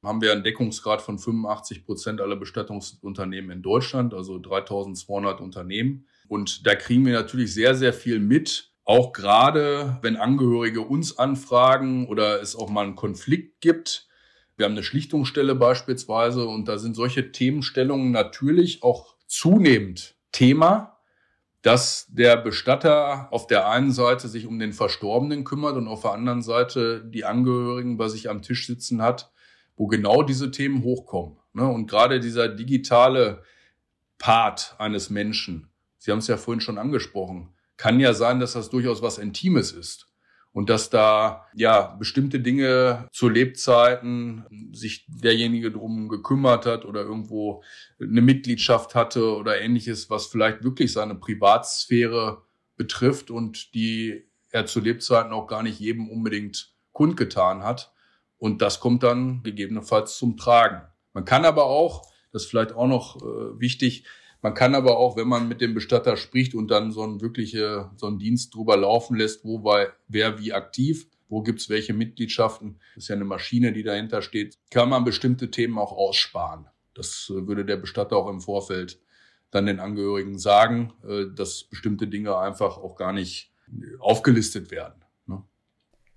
[0.04, 6.07] haben wir einen Deckungsgrad von 85 Prozent aller Bestattungsunternehmen in Deutschland, also 3200 Unternehmen.
[6.28, 8.72] Und da kriegen wir natürlich sehr, sehr viel mit.
[8.85, 14.07] Auch gerade, wenn Angehörige uns anfragen oder es auch mal einen Konflikt gibt.
[14.56, 20.98] Wir haben eine Schlichtungsstelle beispielsweise und da sind solche Themenstellungen natürlich auch zunehmend Thema,
[21.62, 26.12] dass der Bestatter auf der einen Seite sich um den Verstorbenen kümmert und auf der
[26.12, 29.32] anderen Seite die Angehörigen bei sich am Tisch sitzen hat,
[29.76, 31.38] wo genau diese Themen hochkommen.
[31.52, 31.66] Ne?
[31.66, 33.42] Und gerade dieser digitale
[34.18, 38.68] Part eines Menschen, Sie haben es ja vorhin schon angesprochen, kann ja sein, dass das
[38.68, 40.06] durchaus was Intimes ist.
[40.54, 47.64] Und dass da ja bestimmte Dinge zu Lebzeiten sich derjenige drum gekümmert hat oder irgendwo
[48.00, 52.42] eine Mitgliedschaft hatte oder ähnliches, was vielleicht wirklich seine Privatsphäre
[52.76, 57.92] betrifft und die er zu Lebzeiten auch gar nicht jedem unbedingt kundgetan hat.
[58.38, 60.82] Und das kommt dann gegebenenfalls zum Tragen.
[61.14, 64.04] Man kann aber auch, das ist vielleicht auch noch äh, wichtig,
[64.44, 67.90] man kann aber auch, wenn man mit dem Bestatter spricht und dann so ein wirkliche,
[67.96, 72.78] so einen Dienst drüber laufen lässt, wo war wer wie aktiv, wo gibt's welche Mitgliedschaften,
[72.94, 76.66] das ist ja eine Maschine, die dahinter steht, kann man bestimmte Themen auch aussparen.
[76.92, 79.00] Das äh, würde der Bestatter auch im Vorfeld
[79.50, 83.50] dann den Angehörigen sagen, äh, dass bestimmte Dinge einfach auch gar nicht
[83.98, 85.04] aufgelistet werden.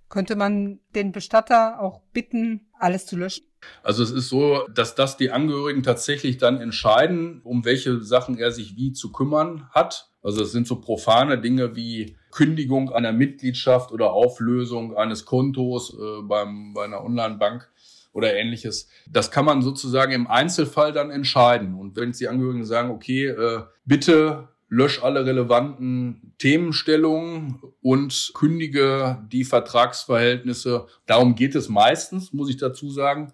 [0.10, 3.47] Könnte man den Bestatter auch bitten, alles zu löschen?
[3.84, 8.52] Also es ist so, dass das die Angehörigen tatsächlich dann entscheiden, um welche Sachen er
[8.52, 10.10] sich wie zu kümmern hat.
[10.22, 16.22] Also es sind so profane Dinge wie Kündigung einer Mitgliedschaft oder Auflösung eines Kontos äh,
[16.22, 17.70] beim, bei einer Online-Bank
[18.14, 18.90] oder ähnliches.
[19.10, 21.76] Das kann man sozusagen im Einzelfall dann entscheiden.
[21.76, 29.46] Und wenn die Angehörigen sagen, okay, äh, bitte lösch alle relevanten Themenstellungen und kündige die
[29.46, 30.88] Vertragsverhältnisse.
[31.06, 33.34] Darum geht es meistens, muss ich dazu sagen,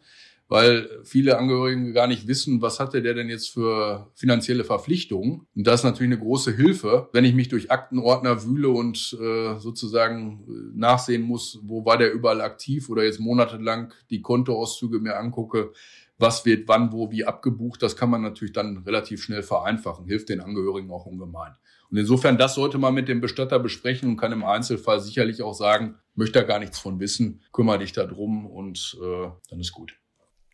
[0.49, 5.47] weil viele Angehörige gar nicht wissen, was hatte der denn jetzt für finanzielle Verpflichtungen.
[5.55, 9.57] Und das ist natürlich eine große Hilfe, wenn ich mich durch Aktenordner wühle und äh,
[9.57, 15.17] sozusagen äh, nachsehen muss, wo war der überall aktiv oder jetzt monatelang die Kontoauszüge mir
[15.17, 15.71] angucke
[16.17, 20.29] was wird wann, wo, wie abgebucht, das kann man natürlich dann relativ schnell vereinfachen, hilft
[20.29, 21.53] den Angehörigen auch ungemein.
[21.89, 25.53] Und insofern, das sollte man mit dem Bestatter besprechen und kann im Einzelfall sicherlich auch
[25.53, 29.73] sagen, möchte da gar nichts von wissen, kümmere dich da drum und äh, dann ist
[29.73, 29.95] gut.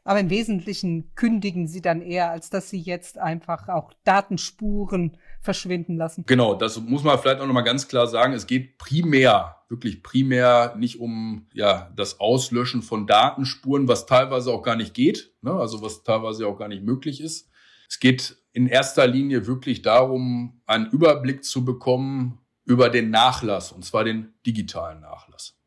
[0.03, 5.95] Aber im Wesentlichen kündigen Sie dann eher, als dass Sie jetzt einfach auch Datenspuren verschwinden
[5.95, 6.23] lassen.
[6.27, 8.33] Genau, das muss man vielleicht auch nochmal ganz klar sagen.
[8.33, 14.63] Es geht primär, wirklich primär nicht um ja, das Auslöschen von Datenspuren, was teilweise auch
[14.63, 15.53] gar nicht geht, ne?
[15.53, 17.49] also was teilweise auch gar nicht möglich ist.
[17.87, 23.85] Es geht in erster Linie wirklich darum, einen Überblick zu bekommen über den Nachlass, und
[23.85, 25.57] zwar den digitalen Nachlass.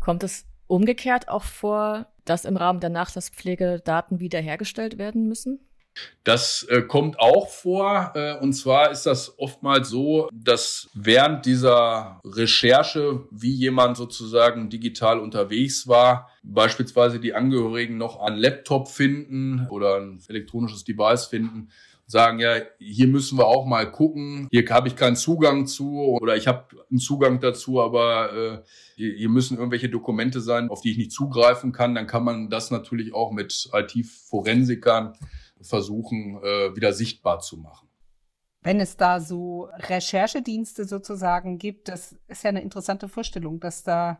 [0.00, 5.65] Kommt es umgekehrt auch vor, dass im Rahmen der Nachlasspflege Daten wiederhergestellt werden müssen?
[6.24, 8.12] Das äh, kommt auch vor.
[8.14, 15.20] Äh, und zwar ist das oftmals so, dass während dieser Recherche, wie jemand sozusagen digital
[15.20, 21.68] unterwegs war, beispielsweise die Angehörigen noch einen Laptop finden oder ein elektronisches Device finden,
[22.06, 26.36] sagen, ja, hier müssen wir auch mal gucken, hier habe ich keinen Zugang zu oder
[26.36, 28.58] ich habe einen Zugang dazu, aber äh,
[28.96, 32.70] hier müssen irgendwelche Dokumente sein, auf die ich nicht zugreifen kann, dann kann man das
[32.70, 35.14] natürlich auch mit IT-Forensikern
[35.60, 37.88] versuchen, äh, wieder sichtbar zu machen.
[38.62, 44.18] Wenn es da so Recherchedienste sozusagen gibt, das ist ja eine interessante Vorstellung, dass da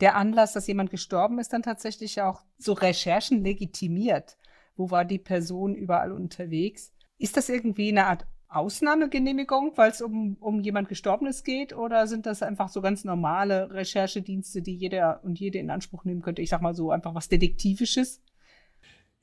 [0.00, 4.36] der Anlass, dass jemand gestorben ist, dann tatsächlich auch so Recherchen legitimiert.
[4.76, 6.92] Wo war die Person überall unterwegs?
[7.18, 11.74] Ist das irgendwie eine Art Ausnahmegenehmigung, weil es um, um jemand Gestorbenes geht?
[11.74, 16.22] Oder sind das einfach so ganz normale Recherchedienste, die jeder und jede in Anspruch nehmen
[16.22, 16.42] könnte?
[16.42, 18.22] Ich sag mal so einfach was Detektivisches?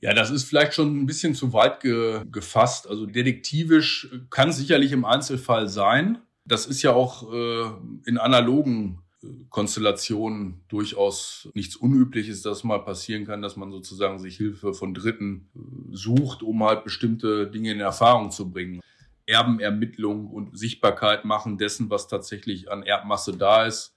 [0.00, 2.88] Ja, das ist vielleicht schon ein bisschen zu weit ge gefasst.
[2.88, 6.18] Also detektivisch kann sicherlich im Einzelfall sein.
[6.46, 7.70] Das ist ja auch äh,
[8.06, 14.38] in analogen äh, Konstellationen durchaus nichts Unübliches, dass mal passieren kann, dass man sozusagen sich
[14.38, 18.80] Hilfe von Dritten äh, sucht, um halt bestimmte Dinge in Erfahrung zu bringen.
[19.26, 23.94] Erbenermittlung und Sichtbarkeit machen dessen, was tatsächlich an Erbmasse da ist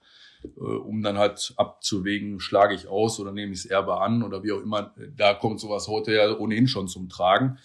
[0.56, 4.52] um dann halt abzuwägen, schlage ich aus oder nehme ich das Erbe an oder wie
[4.52, 4.94] auch immer.
[5.16, 7.58] Da kommt sowas heute ja ohnehin schon zum Tragen.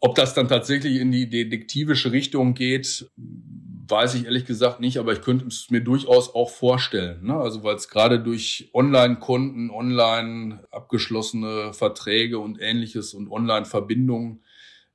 [0.00, 5.12] Ob das dann tatsächlich in die detektivische Richtung geht, weiß ich ehrlich gesagt nicht, aber
[5.12, 7.24] ich könnte es mir durchaus auch vorstellen.
[7.24, 7.36] Ne?
[7.36, 14.42] Also weil es gerade durch Online-Konten, online abgeschlossene Verträge und ähnliches und Online-Verbindungen,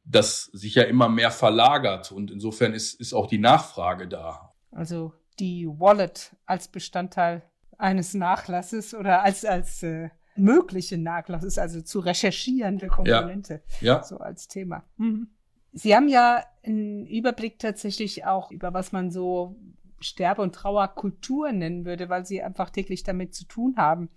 [0.04, 2.12] das sich ja immer mehr verlagert.
[2.12, 4.54] Und insofern ist, ist auch die Nachfrage da.
[4.72, 7.44] Also die Wallet als Bestandteil
[7.78, 13.98] eines Nachlasses oder als, als äh, mögliche Nachlasses, also zu recherchierende Komponente, ja.
[13.98, 14.04] ja.
[14.04, 14.84] so als Thema.
[14.98, 15.30] Mhm.
[15.74, 19.56] Sie haben ja einen Überblick tatsächlich auch über was man so
[20.00, 24.10] Sterbe- und Trauerkultur nennen würde, weil Sie einfach täglich damit zu tun haben.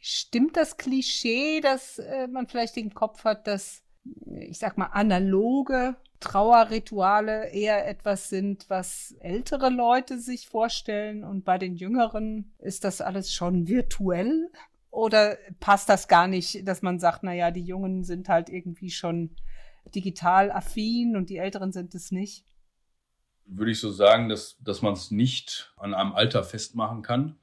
[0.00, 5.96] Stimmt das Klischee, dass äh, man vielleicht den Kopf hat, dass, ich sag mal, analoge
[6.20, 13.00] Trauerrituale eher etwas sind, was ältere Leute sich vorstellen und bei den Jüngeren ist das
[13.00, 14.50] alles schon virtuell?
[14.90, 18.90] Oder passt das gar nicht, dass man sagt, na ja, die Jungen sind halt irgendwie
[18.90, 19.30] schon
[19.94, 22.44] digital affin und die Älteren sind es nicht?
[23.46, 27.36] Würde ich so sagen, dass, dass man es nicht an einem Alter festmachen kann.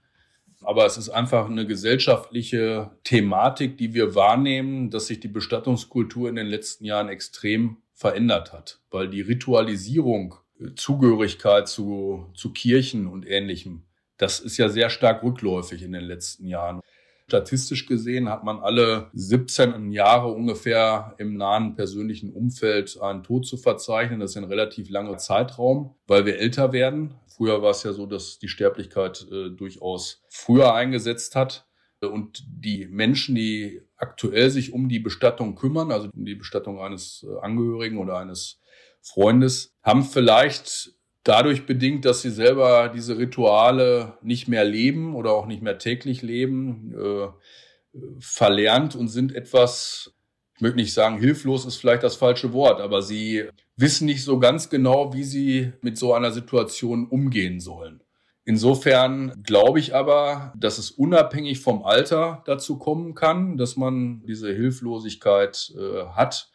[0.61, 6.35] Aber es ist einfach eine gesellschaftliche Thematik, die wir wahrnehmen, dass sich die Bestattungskultur in
[6.35, 13.27] den letzten Jahren extrem verändert hat, weil die Ritualisierung, äh, Zugehörigkeit zu, zu Kirchen und
[13.27, 13.83] ähnlichem,
[14.17, 16.81] das ist ja sehr stark rückläufig in den letzten Jahren.
[17.29, 23.55] Statistisch gesehen hat man alle 17 Jahre ungefähr im nahen persönlichen Umfeld einen Tod zu
[23.55, 24.19] verzeichnen.
[24.19, 27.13] Das ist ein relativ langer Zeitraum, weil wir älter werden.
[27.27, 31.67] Früher war es ja so, dass die Sterblichkeit äh, durchaus früher eingesetzt hat.
[32.01, 37.23] Und die Menschen, die aktuell sich um die Bestattung kümmern, also um die Bestattung eines
[37.29, 38.59] äh, Angehörigen oder eines
[39.01, 40.95] Freundes, haben vielleicht
[41.29, 46.23] dadurch bedingt, dass sie selber diese Rituale nicht mehr leben oder auch nicht mehr täglich
[46.23, 47.27] leben, äh,
[48.19, 50.15] verlernt und sind etwas,
[50.55, 53.45] ich möchte nicht sagen, hilflos ist vielleicht das falsche Wort, aber sie
[53.77, 58.01] wissen nicht so ganz genau, wie sie mit so einer Situation umgehen sollen.
[58.43, 64.51] Insofern glaube ich aber, dass es unabhängig vom Alter dazu kommen kann, dass man diese
[64.51, 66.49] Hilflosigkeit äh, hat.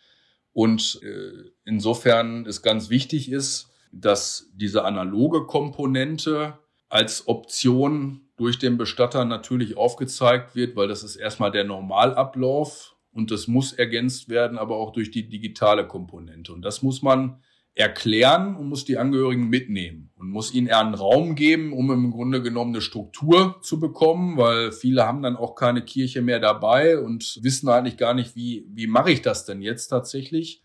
[0.53, 8.77] Und äh, insofern es ganz wichtig ist, dass diese analoge Komponente als Option durch den
[8.77, 14.59] Bestatter natürlich aufgezeigt wird, weil das ist erstmal der Normalablauf und das muss ergänzt werden,
[14.59, 16.53] aber auch durch die digitale Komponente.
[16.53, 17.41] Und das muss man
[17.77, 22.13] erklären und muss die Angehörigen mitnehmen und muss ihnen eher einen Raum geben, um im
[22.13, 27.01] Grunde genommen eine Struktur zu bekommen, weil viele haben dann auch keine Kirche mehr dabei
[27.01, 30.64] und wissen eigentlich gar nicht, wie, wie mache ich das denn jetzt tatsächlich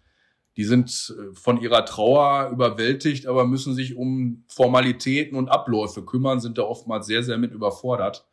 [0.60, 6.42] die sind äh, von ihrer Trauer überwältigt, aber müssen sich um Formalitäten und Abläufe kümmern,
[6.42, 8.28] sind da oftmals sehr, sehr mit überfordert.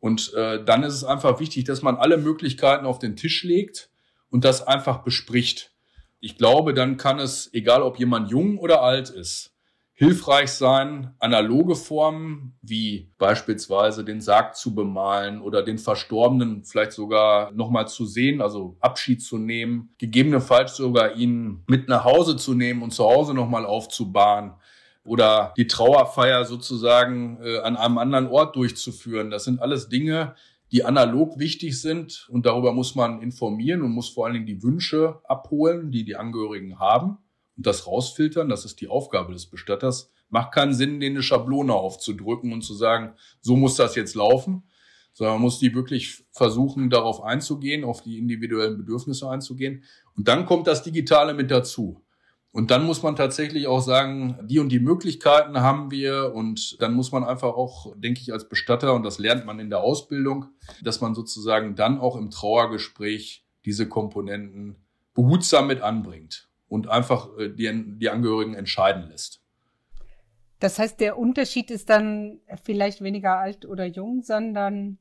[0.00, 3.90] Und äh, dann ist es einfach wichtig, dass man alle Möglichkeiten auf den Tisch legt
[4.28, 5.72] und das einfach bespricht.
[6.18, 9.54] Ich glaube, dann kann es, egal ob jemand jung oder alt ist,
[9.98, 17.50] hilfreich sein, analoge Formen wie beispielsweise den Sarg zu bemalen oder den Verstorbenen vielleicht sogar
[17.50, 22.82] nochmal zu sehen, also Abschied zu nehmen, gegebenenfalls sogar ihn mit nach Hause zu nehmen
[22.82, 24.52] und zu Hause nochmal aufzubahren
[25.02, 29.32] oder die Trauerfeier sozusagen äh, an einem anderen Ort durchzuführen.
[29.32, 30.36] Das sind alles Dinge,
[30.70, 34.62] die analog wichtig sind und darüber muss man informieren und muss vor allen Dingen die
[34.62, 37.18] Wünsche abholen, die die Angehörigen haben
[37.58, 40.10] und das rausfiltern, das ist die Aufgabe des Bestatters.
[40.30, 44.62] Macht keinen Sinn, denen eine Schablone aufzudrücken und zu sagen, so muss das jetzt laufen,
[45.12, 49.82] sondern man muss die wirklich versuchen, darauf einzugehen, auf die individuellen Bedürfnisse einzugehen.
[50.16, 52.04] Und dann kommt das Digitale mit dazu.
[52.52, 56.32] Und dann muss man tatsächlich auch sagen, die und die Möglichkeiten haben wir.
[56.34, 59.70] Und dann muss man einfach auch, denke ich, als Bestatter, und das lernt man in
[59.70, 60.46] der Ausbildung,
[60.82, 64.76] dass man sozusagen dann auch im Trauergespräch diese Komponenten
[65.14, 69.40] behutsam mit anbringt und einfach äh, die, die Angehörigen entscheiden lässt.
[70.60, 74.98] Das heißt, der Unterschied ist dann vielleicht weniger alt oder jung, sondern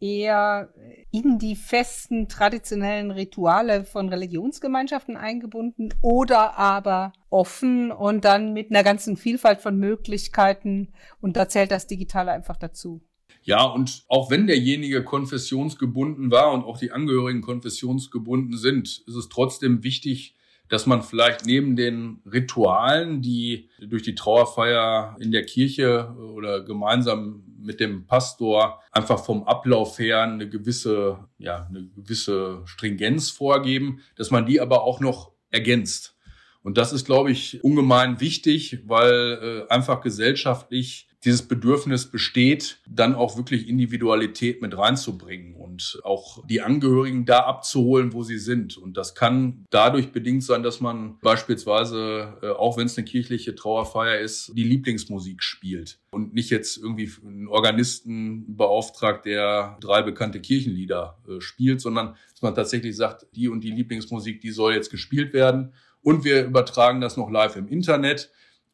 [0.00, 0.72] eher
[1.10, 8.82] in die festen traditionellen Rituale von Religionsgemeinschaften eingebunden oder aber offen und dann mit einer
[8.82, 10.88] ganzen Vielfalt von Möglichkeiten
[11.20, 13.02] und da zählt das Digitale einfach dazu.
[13.42, 19.28] Ja, und auch wenn derjenige konfessionsgebunden war und auch die Angehörigen konfessionsgebunden sind, ist es
[19.28, 20.34] trotzdem wichtig,
[20.70, 27.42] dass man vielleicht neben den Ritualen, die durch die Trauerfeier in der Kirche oder gemeinsam
[27.58, 34.30] mit dem Pastor einfach vom Ablauf her eine gewisse, ja, eine gewisse Stringenz vorgeben, dass
[34.30, 36.16] man die aber auch noch ergänzt.
[36.62, 43.14] Und das ist, glaube ich, ungemein wichtig, weil äh, einfach gesellschaftlich dieses Bedürfnis besteht, dann
[43.14, 48.78] auch wirklich Individualität mit reinzubringen und auch die Angehörigen da abzuholen, wo sie sind.
[48.78, 53.54] Und das kann dadurch bedingt sein, dass man beispielsweise, äh, auch wenn es eine kirchliche
[53.54, 60.40] Trauerfeier ist, die Lieblingsmusik spielt und nicht jetzt irgendwie einen Organisten beauftragt, der drei bekannte
[60.40, 64.90] Kirchenlieder äh, spielt, sondern dass man tatsächlich sagt, die und die Lieblingsmusik, die soll jetzt
[64.90, 65.74] gespielt werden.
[66.02, 68.30] Und wir übertragen das noch live im Internet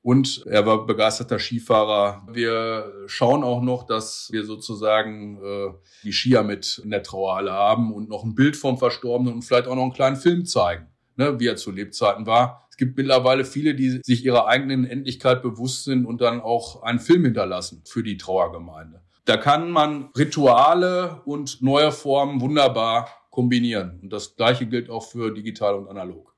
[0.07, 2.25] und er war begeisterter Skifahrer.
[2.31, 5.73] Wir schauen auch noch, dass wir sozusagen äh,
[6.05, 9.67] die Skier mit in der Trauerhalle haben und noch ein Bild vom Verstorbenen und vielleicht
[9.67, 10.87] auch noch einen kleinen Film zeigen,
[11.17, 12.69] ne, wie er zu Lebzeiten war.
[12.71, 17.01] Es gibt mittlerweile viele, die sich ihrer eigenen Endlichkeit bewusst sind und dann auch einen
[17.01, 19.03] Film hinterlassen für die Trauergemeinde.
[19.25, 23.99] Da kann man Rituale und neue Formen wunderbar kombinieren.
[24.05, 26.36] Und das Gleiche gilt auch für digital und analog.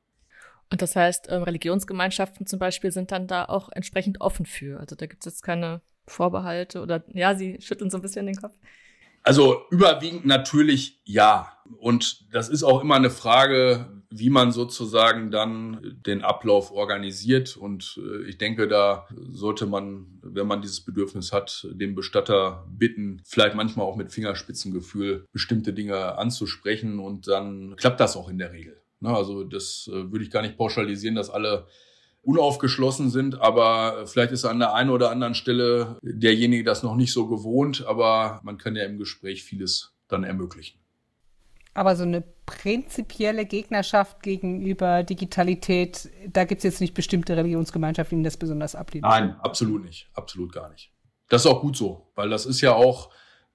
[0.70, 4.80] Und das heißt, ähm, Religionsgemeinschaften zum Beispiel sind dann da auch entsprechend offen für.
[4.80, 8.36] Also da gibt es jetzt keine Vorbehalte oder ja, sie schütteln so ein bisschen den
[8.36, 8.54] Kopf.
[9.22, 11.52] Also überwiegend natürlich ja.
[11.78, 17.56] Und das ist auch immer eine Frage, wie man sozusagen dann den Ablauf organisiert.
[17.56, 23.20] Und äh, ich denke, da sollte man, wenn man dieses Bedürfnis hat, den Bestatter bitten,
[23.26, 26.98] vielleicht manchmal auch mit Fingerspitzengefühl bestimmte Dinge anzusprechen.
[26.98, 28.80] Und dann klappt das auch in der Regel.
[29.01, 31.66] Ne, also das äh, würde ich gar nicht pauschalisieren, dass alle
[32.22, 37.12] unaufgeschlossen sind, aber vielleicht ist an der einen oder anderen Stelle derjenige das noch nicht
[37.12, 40.78] so gewohnt, aber man kann ja im Gespräch vieles dann ermöglichen.
[41.74, 48.24] Aber so eine prinzipielle Gegnerschaft gegenüber Digitalität, da gibt es jetzt nicht bestimmte Religionsgemeinschaften, die
[48.24, 49.09] das besonders ablehnen.
[49.09, 50.11] Nein, absolut nicht.
[50.12, 50.90] Absolut gar nicht.
[51.28, 53.11] Das ist auch gut so, weil das ist ja auch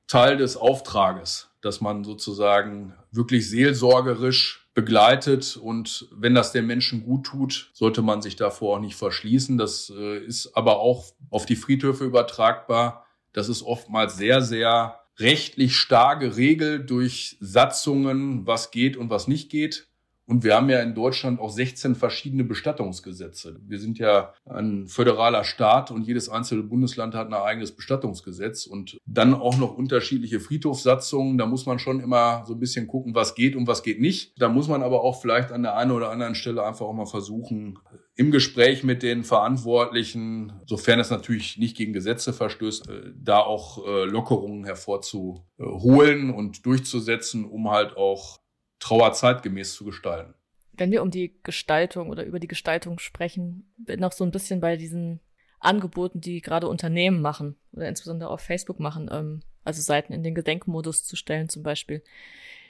[0.08, 7.26] Teil des Auftrages, dass man sozusagen wirklich seelsorgerisch begleitet und wenn das den Menschen gut
[7.26, 9.57] tut, sollte man sich davor auch nicht verschließen.
[9.57, 13.05] Das äh, ist aber auch auf die Friedhöfe übertragbar.
[13.34, 19.51] Das ist oftmals sehr, sehr rechtlich stark geregelt durch Satzungen, was geht und was nicht
[19.51, 19.88] geht.
[20.26, 23.59] Und wir haben ja in Deutschland auch 16 verschiedene Bestattungsgesetze.
[23.67, 28.97] Wir sind ja ein föderaler Staat und jedes einzelne Bundesland hat ein eigenes Bestattungsgesetz und
[29.05, 31.38] dann auch noch unterschiedliche Friedhofssatzungen.
[31.38, 34.34] Da muss man schon immer so ein bisschen gucken, was geht und was geht nicht.
[34.39, 37.05] Da muss man aber auch vielleicht an der einen oder anderen Stelle einfach auch mal
[37.05, 37.80] versuchen,
[38.15, 43.86] im Gespräch mit den Verantwortlichen, sofern es natürlich nicht gegen Gesetze verstößt, äh, da auch
[43.86, 48.39] äh, Lockerungen hervorzuholen und durchzusetzen, um halt auch
[48.84, 50.34] Trauer zeitgemäß zu gestalten.
[50.74, 54.60] Wenn wir um die Gestaltung oder über die Gestaltung sprechen, bin noch so ein bisschen
[54.60, 55.22] bei diesen
[55.60, 60.36] Angeboten, die gerade Unternehmen machen oder insbesondere auf Facebook machen, ähm, also Seiten in den
[60.36, 62.04] Gedenkmodus zu stellen zum Beispiel.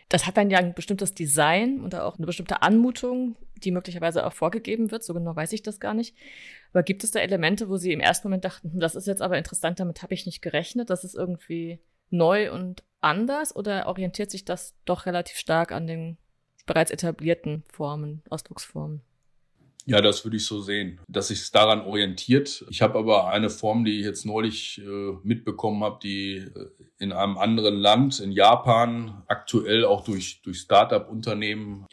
[0.09, 4.33] Das hat dann ja ein bestimmtes Design und auch eine bestimmte Anmutung, die möglicherweise auch
[4.33, 5.03] vorgegeben wird.
[5.03, 6.15] So genau weiß ich das gar nicht.
[6.73, 9.23] Aber gibt es da Elemente, wo Sie im ersten Moment dachten, hm, das ist jetzt
[9.23, 11.79] aber interessant, damit habe ich nicht gerechnet, das ist irgendwie
[12.13, 16.17] neu und anders oder orientiert sich das doch relativ stark an den
[16.65, 19.01] bereits etablierten Formen, Ausdrucksformen?
[19.85, 22.65] Ja, das würde ich so sehen, dass sich es daran orientiert.
[22.69, 27.11] Ich habe aber eine Form, die ich jetzt neulich äh, mitbekommen habe, die äh, in
[27.11, 31.85] einem anderen Land, in Japan, aktuell auch durch, durch Start-up-Unternehmen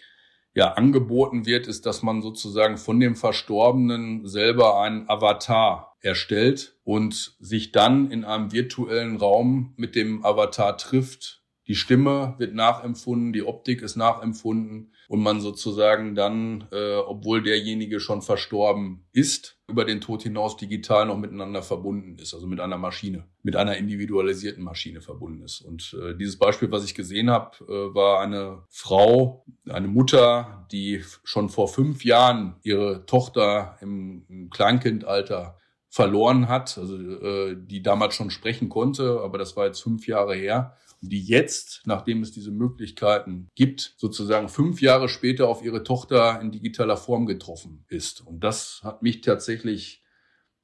[0.55, 7.37] ja angeboten wird, ist, dass man sozusagen von dem Verstorbenen selber einen Avatar erstellt und
[7.41, 11.43] sich dann in einem virtuellen Raum mit dem Avatar trifft.
[11.67, 18.01] Die Stimme wird nachempfunden, die Optik ist nachempfunden und man sozusagen dann, äh, obwohl derjenige
[18.01, 22.79] schon verstorben ist, über den Tod hinaus digital noch miteinander verbunden ist, also mit einer
[22.79, 25.61] Maschine, mit einer individualisierten Maschine verbunden ist.
[25.61, 31.05] Und äh, dieses Beispiel, was ich gesehen habe, äh, war eine Frau, eine Mutter, die
[31.23, 35.60] schon vor fünf Jahren ihre Tochter im, im Kleinkindalter
[35.91, 40.35] verloren hat, also äh, die damals schon sprechen konnte, aber das war jetzt fünf Jahre
[40.35, 46.41] her die jetzt, nachdem es diese Möglichkeiten gibt, sozusagen fünf Jahre später auf ihre Tochter
[46.41, 48.27] in digitaler Form getroffen ist.
[48.27, 50.03] Und das hat mich tatsächlich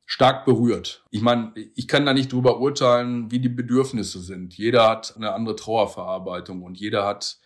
[0.05, 1.05] stark berührt.
[1.11, 4.57] Ich meine, ich kann da nicht drüber urteilen, wie die Bedürfnisse sind.
[4.57, 7.39] Jeder hat eine andere Trauerverarbeitung und jeder hat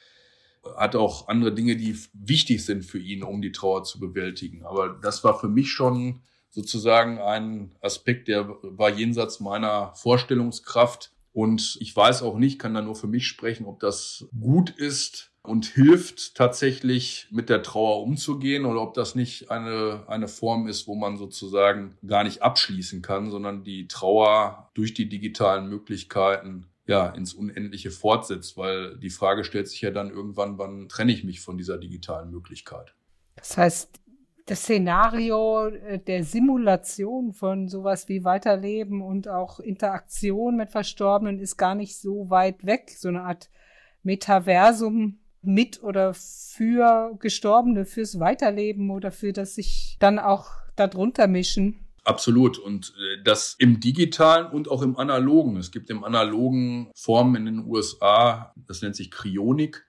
[0.76, 4.62] hat auch andere Dinge, die wichtig sind für ihn, um die Trauer zu bewältigen.
[4.62, 6.20] Aber das war für mich schon
[6.50, 12.82] sozusagen ein Aspekt, der war jenseits meiner Vorstellungskraft, und ich weiß auch nicht, kann da
[12.82, 18.66] nur für mich sprechen, ob das gut ist und hilft tatsächlich mit der Trauer umzugehen
[18.66, 23.30] oder ob das nicht eine, eine Form ist, wo man sozusagen gar nicht abschließen kann,
[23.30, 29.68] sondern die Trauer durch die digitalen Möglichkeiten ja, ins Unendliche fortsetzt, weil die Frage stellt
[29.68, 32.94] sich ja dann irgendwann, wann trenne ich mich von dieser digitalen Möglichkeit?
[33.36, 34.00] Das heißt,
[34.50, 41.56] das Szenario äh, der Simulation von sowas wie Weiterleben und auch Interaktion mit Verstorbenen ist
[41.56, 42.90] gar nicht so weit weg.
[42.98, 43.48] So eine Art
[44.02, 51.86] Metaversum mit oder für Gestorbene, fürs Weiterleben oder für das sich dann auch darunter mischen.
[52.02, 52.58] Absolut.
[52.58, 55.58] Und äh, das im digitalen und auch im analogen.
[55.58, 59.86] Es gibt im analogen Formen in den USA, das nennt sich Kryonik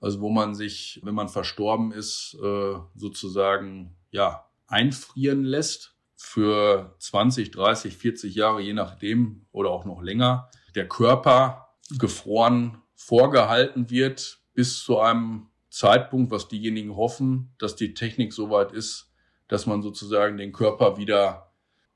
[0.00, 7.50] also wo man sich, wenn man verstorben ist, äh, sozusagen ja einfrieren lässt für 20,
[7.50, 10.50] 30, 40 Jahre, je nachdem oder auch noch länger.
[10.74, 11.68] Der Körper
[11.98, 19.12] gefroren vorgehalten wird bis zu einem Zeitpunkt, was diejenigen hoffen, dass die Technik soweit ist,
[19.46, 21.52] dass man sozusagen den Körper wieder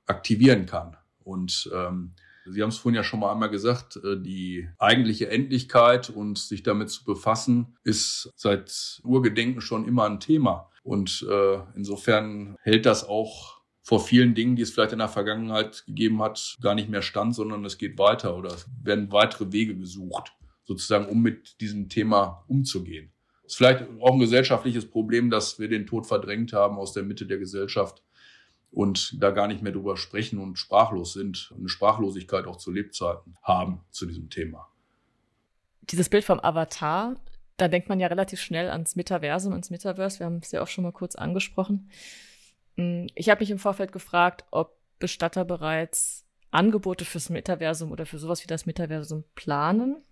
[0.06, 0.96] aktivieren kann.
[1.24, 2.14] Und ähm,
[2.46, 6.62] Sie haben es vorhin ja schon mal einmal gesagt, äh, die eigentliche Endlichkeit und sich
[6.62, 10.70] damit zu befassen, ist seit Urgedenken schon immer ein Thema.
[10.82, 15.84] Und äh, insofern hält das auch vor vielen Dingen, die es vielleicht in der Vergangenheit
[15.86, 19.76] gegeben hat, gar nicht mehr stand, sondern es geht weiter oder es werden weitere Wege
[19.76, 20.32] gesucht,
[20.64, 23.12] sozusagen, um mit diesem Thema umzugehen.
[23.44, 27.02] Es ist vielleicht auch ein gesellschaftliches Problem, dass wir den Tod verdrängt haben aus der
[27.02, 28.02] Mitte der Gesellschaft
[28.72, 33.36] und da gar nicht mehr drüber sprechen und sprachlos sind, eine Sprachlosigkeit auch zu Lebzeiten
[33.42, 34.68] haben zu diesem Thema.
[35.82, 37.16] Dieses Bild vom Avatar,
[37.58, 40.20] da denkt man ja relativ schnell ans Metaversum, ans Metaverse.
[40.20, 41.90] Wir haben es ja auch schon mal kurz angesprochen.
[42.76, 48.18] Hm, ich habe mich im Vorfeld gefragt, ob Bestatter bereits Angebote fürs Metaversum oder für
[48.18, 50.02] sowas wie das Metaversum planen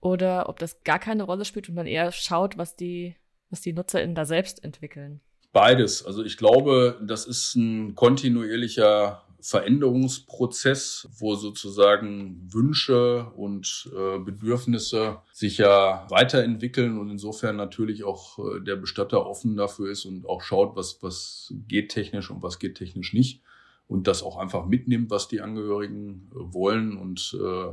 [0.00, 3.16] oder ob das gar keine Rolle spielt und man eher schaut, was die,
[3.50, 5.20] was die NutzerInnen da selbst entwickeln.
[5.54, 6.04] Beides.
[6.04, 15.58] Also ich glaube, das ist ein kontinuierlicher Veränderungsprozess, wo sozusagen Wünsche und äh, Bedürfnisse sich
[15.58, 20.74] ja weiterentwickeln und insofern natürlich auch äh, der Bestatter offen dafür ist und auch schaut,
[20.74, 23.40] was, was geht technisch und was geht technisch nicht
[23.86, 27.72] und das auch einfach mitnimmt, was die Angehörigen äh, wollen und äh,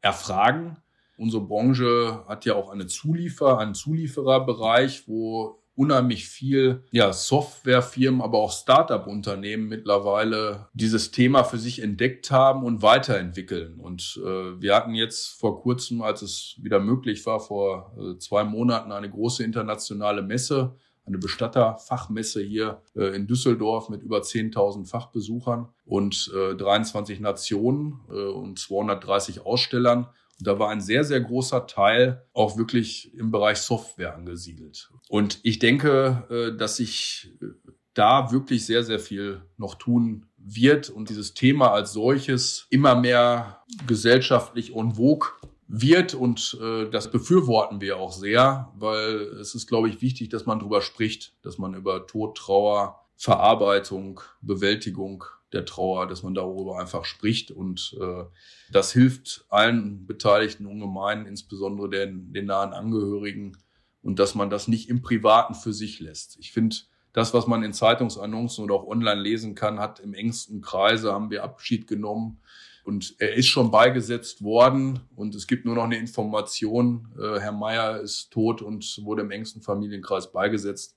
[0.00, 0.78] erfragen.
[1.16, 8.38] Unsere Branche hat ja auch eine Zuliefer, einen Zuliefererbereich, wo unheimlich viel ja, Softwarefirmen, aber
[8.38, 13.78] auch Startup-Unternehmen mittlerweile dieses Thema für sich entdeckt haben und weiterentwickeln.
[13.78, 18.42] Und äh, wir hatten jetzt vor kurzem, als es wieder möglich war, vor äh, zwei
[18.42, 20.74] Monaten eine große internationale Messe,
[21.06, 28.12] eine Bestatterfachmesse hier äh, in Düsseldorf mit über 10.000 Fachbesuchern und äh, 23 Nationen äh,
[28.12, 30.06] und 230 Ausstellern.
[30.38, 34.90] Da war ein sehr, sehr großer Teil auch wirklich im Bereich Software angesiedelt.
[35.08, 37.46] Und ich denke, äh, dass sich äh,
[37.94, 43.64] da wirklich sehr, sehr viel noch tun wird und dieses Thema als solches immer mehr
[43.86, 45.30] gesellschaftlich en vogue
[45.66, 50.46] wird und äh, das befürworten wir auch sehr, weil es ist, glaube ich, wichtig, dass
[50.46, 56.78] man darüber spricht, dass man über Tod, Trauer, Verarbeitung, Bewältigung der Trauer, dass man darüber
[56.78, 58.24] einfach spricht und äh,
[58.70, 63.56] das hilft allen Beteiligten ungemein, insbesondere den, den nahen Angehörigen
[64.02, 66.38] und dass man das nicht im Privaten für sich lässt.
[66.38, 66.76] Ich finde,
[67.12, 71.30] das, was man in Zeitungsannoncen oder auch online lesen kann, hat im engsten Kreise, haben
[71.30, 72.40] wir Abschied genommen
[72.84, 77.52] und er ist schon beigesetzt worden und es gibt nur noch eine Information, äh, Herr
[77.52, 80.96] Meier ist tot und wurde im engsten Familienkreis beigesetzt.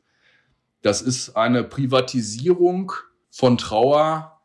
[0.81, 2.91] Das ist eine Privatisierung
[3.29, 4.40] von Trauer,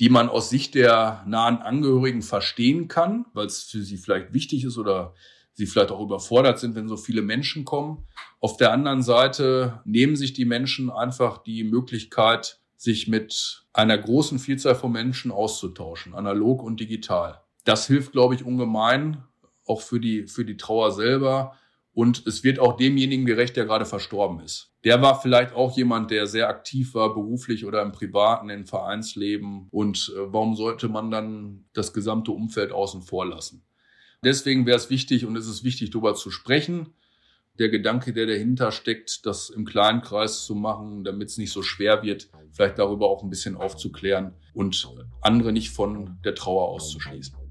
[0.00, 4.64] die man aus Sicht der nahen Angehörigen verstehen kann, weil es für sie vielleicht wichtig
[4.64, 5.14] ist oder
[5.52, 8.06] sie vielleicht auch überfordert sind, wenn so viele Menschen kommen.
[8.40, 14.38] Auf der anderen Seite nehmen sich die Menschen einfach die Möglichkeit, sich mit einer großen
[14.38, 17.40] Vielzahl von Menschen auszutauschen, analog und digital.
[17.64, 19.24] Das hilft, glaube ich, ungemein,
[19.66, 21.56] auch für die, für die Trauer selber,
[21.96, 24.70] und es wird auch demjenigen gerecht, der gerade verstorben ist.
[24.84, 29.68] Der war vielleicht auch jemand, der sehr aktiv war, beruflich oder im privaten, im Vereinsleben.
[29.70, 33.64] Und äh, warum sollte man dann das gesamte Umfeld außen vor lassen?
[34.22, 36.90] Deswegen wäre es wichtig und es ist wichtig, darüber zu sprechen.
[37.58, 41.62] Der Gedanke, der dahinter steckt, das im kleinen Kreis zu machen, damit es nicht so
[41.62, 44.86] schwer wird, vielleicht darüber auch ein bisschen aufzuklären und
[45.22, 47.45] andere nicht von der Trauer auszuschließen.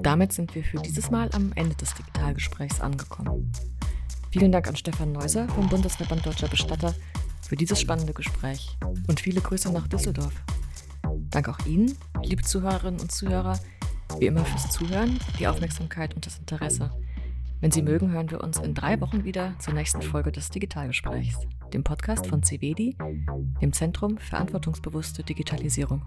[0.00, 3.52] Und damit sind wir für dieses Mal am Ende des Digitalgesprächs angekommen.
[4.30, 6.94] Vielen Dank an Stefan Neuser vom Bundesverband Deutscher Bestatter
[7.42, 8.78] für dieses spannende Gespräch
[9.08, 10.32] und viele Grüße nach Düsseldorf.
[11.28, 13.60] Dank auch Ihnen, liebe Zuhörerinnen und Zuhörer,
[14.18, 16.90] wie immer fürs Zuhören, die Aufmerksamkeit und das Interesse.
[17.60, 21.46] Wenn Sie mögen, hören wir uns in drei Wochen wieder zur nächsten Folge des Digitalgesprächs,
[21.74, 22.96] dem Podcast von CVEDI,
[23.60, 26.00] dem Zentrum Verantwortungsbewusste Digitalisierung.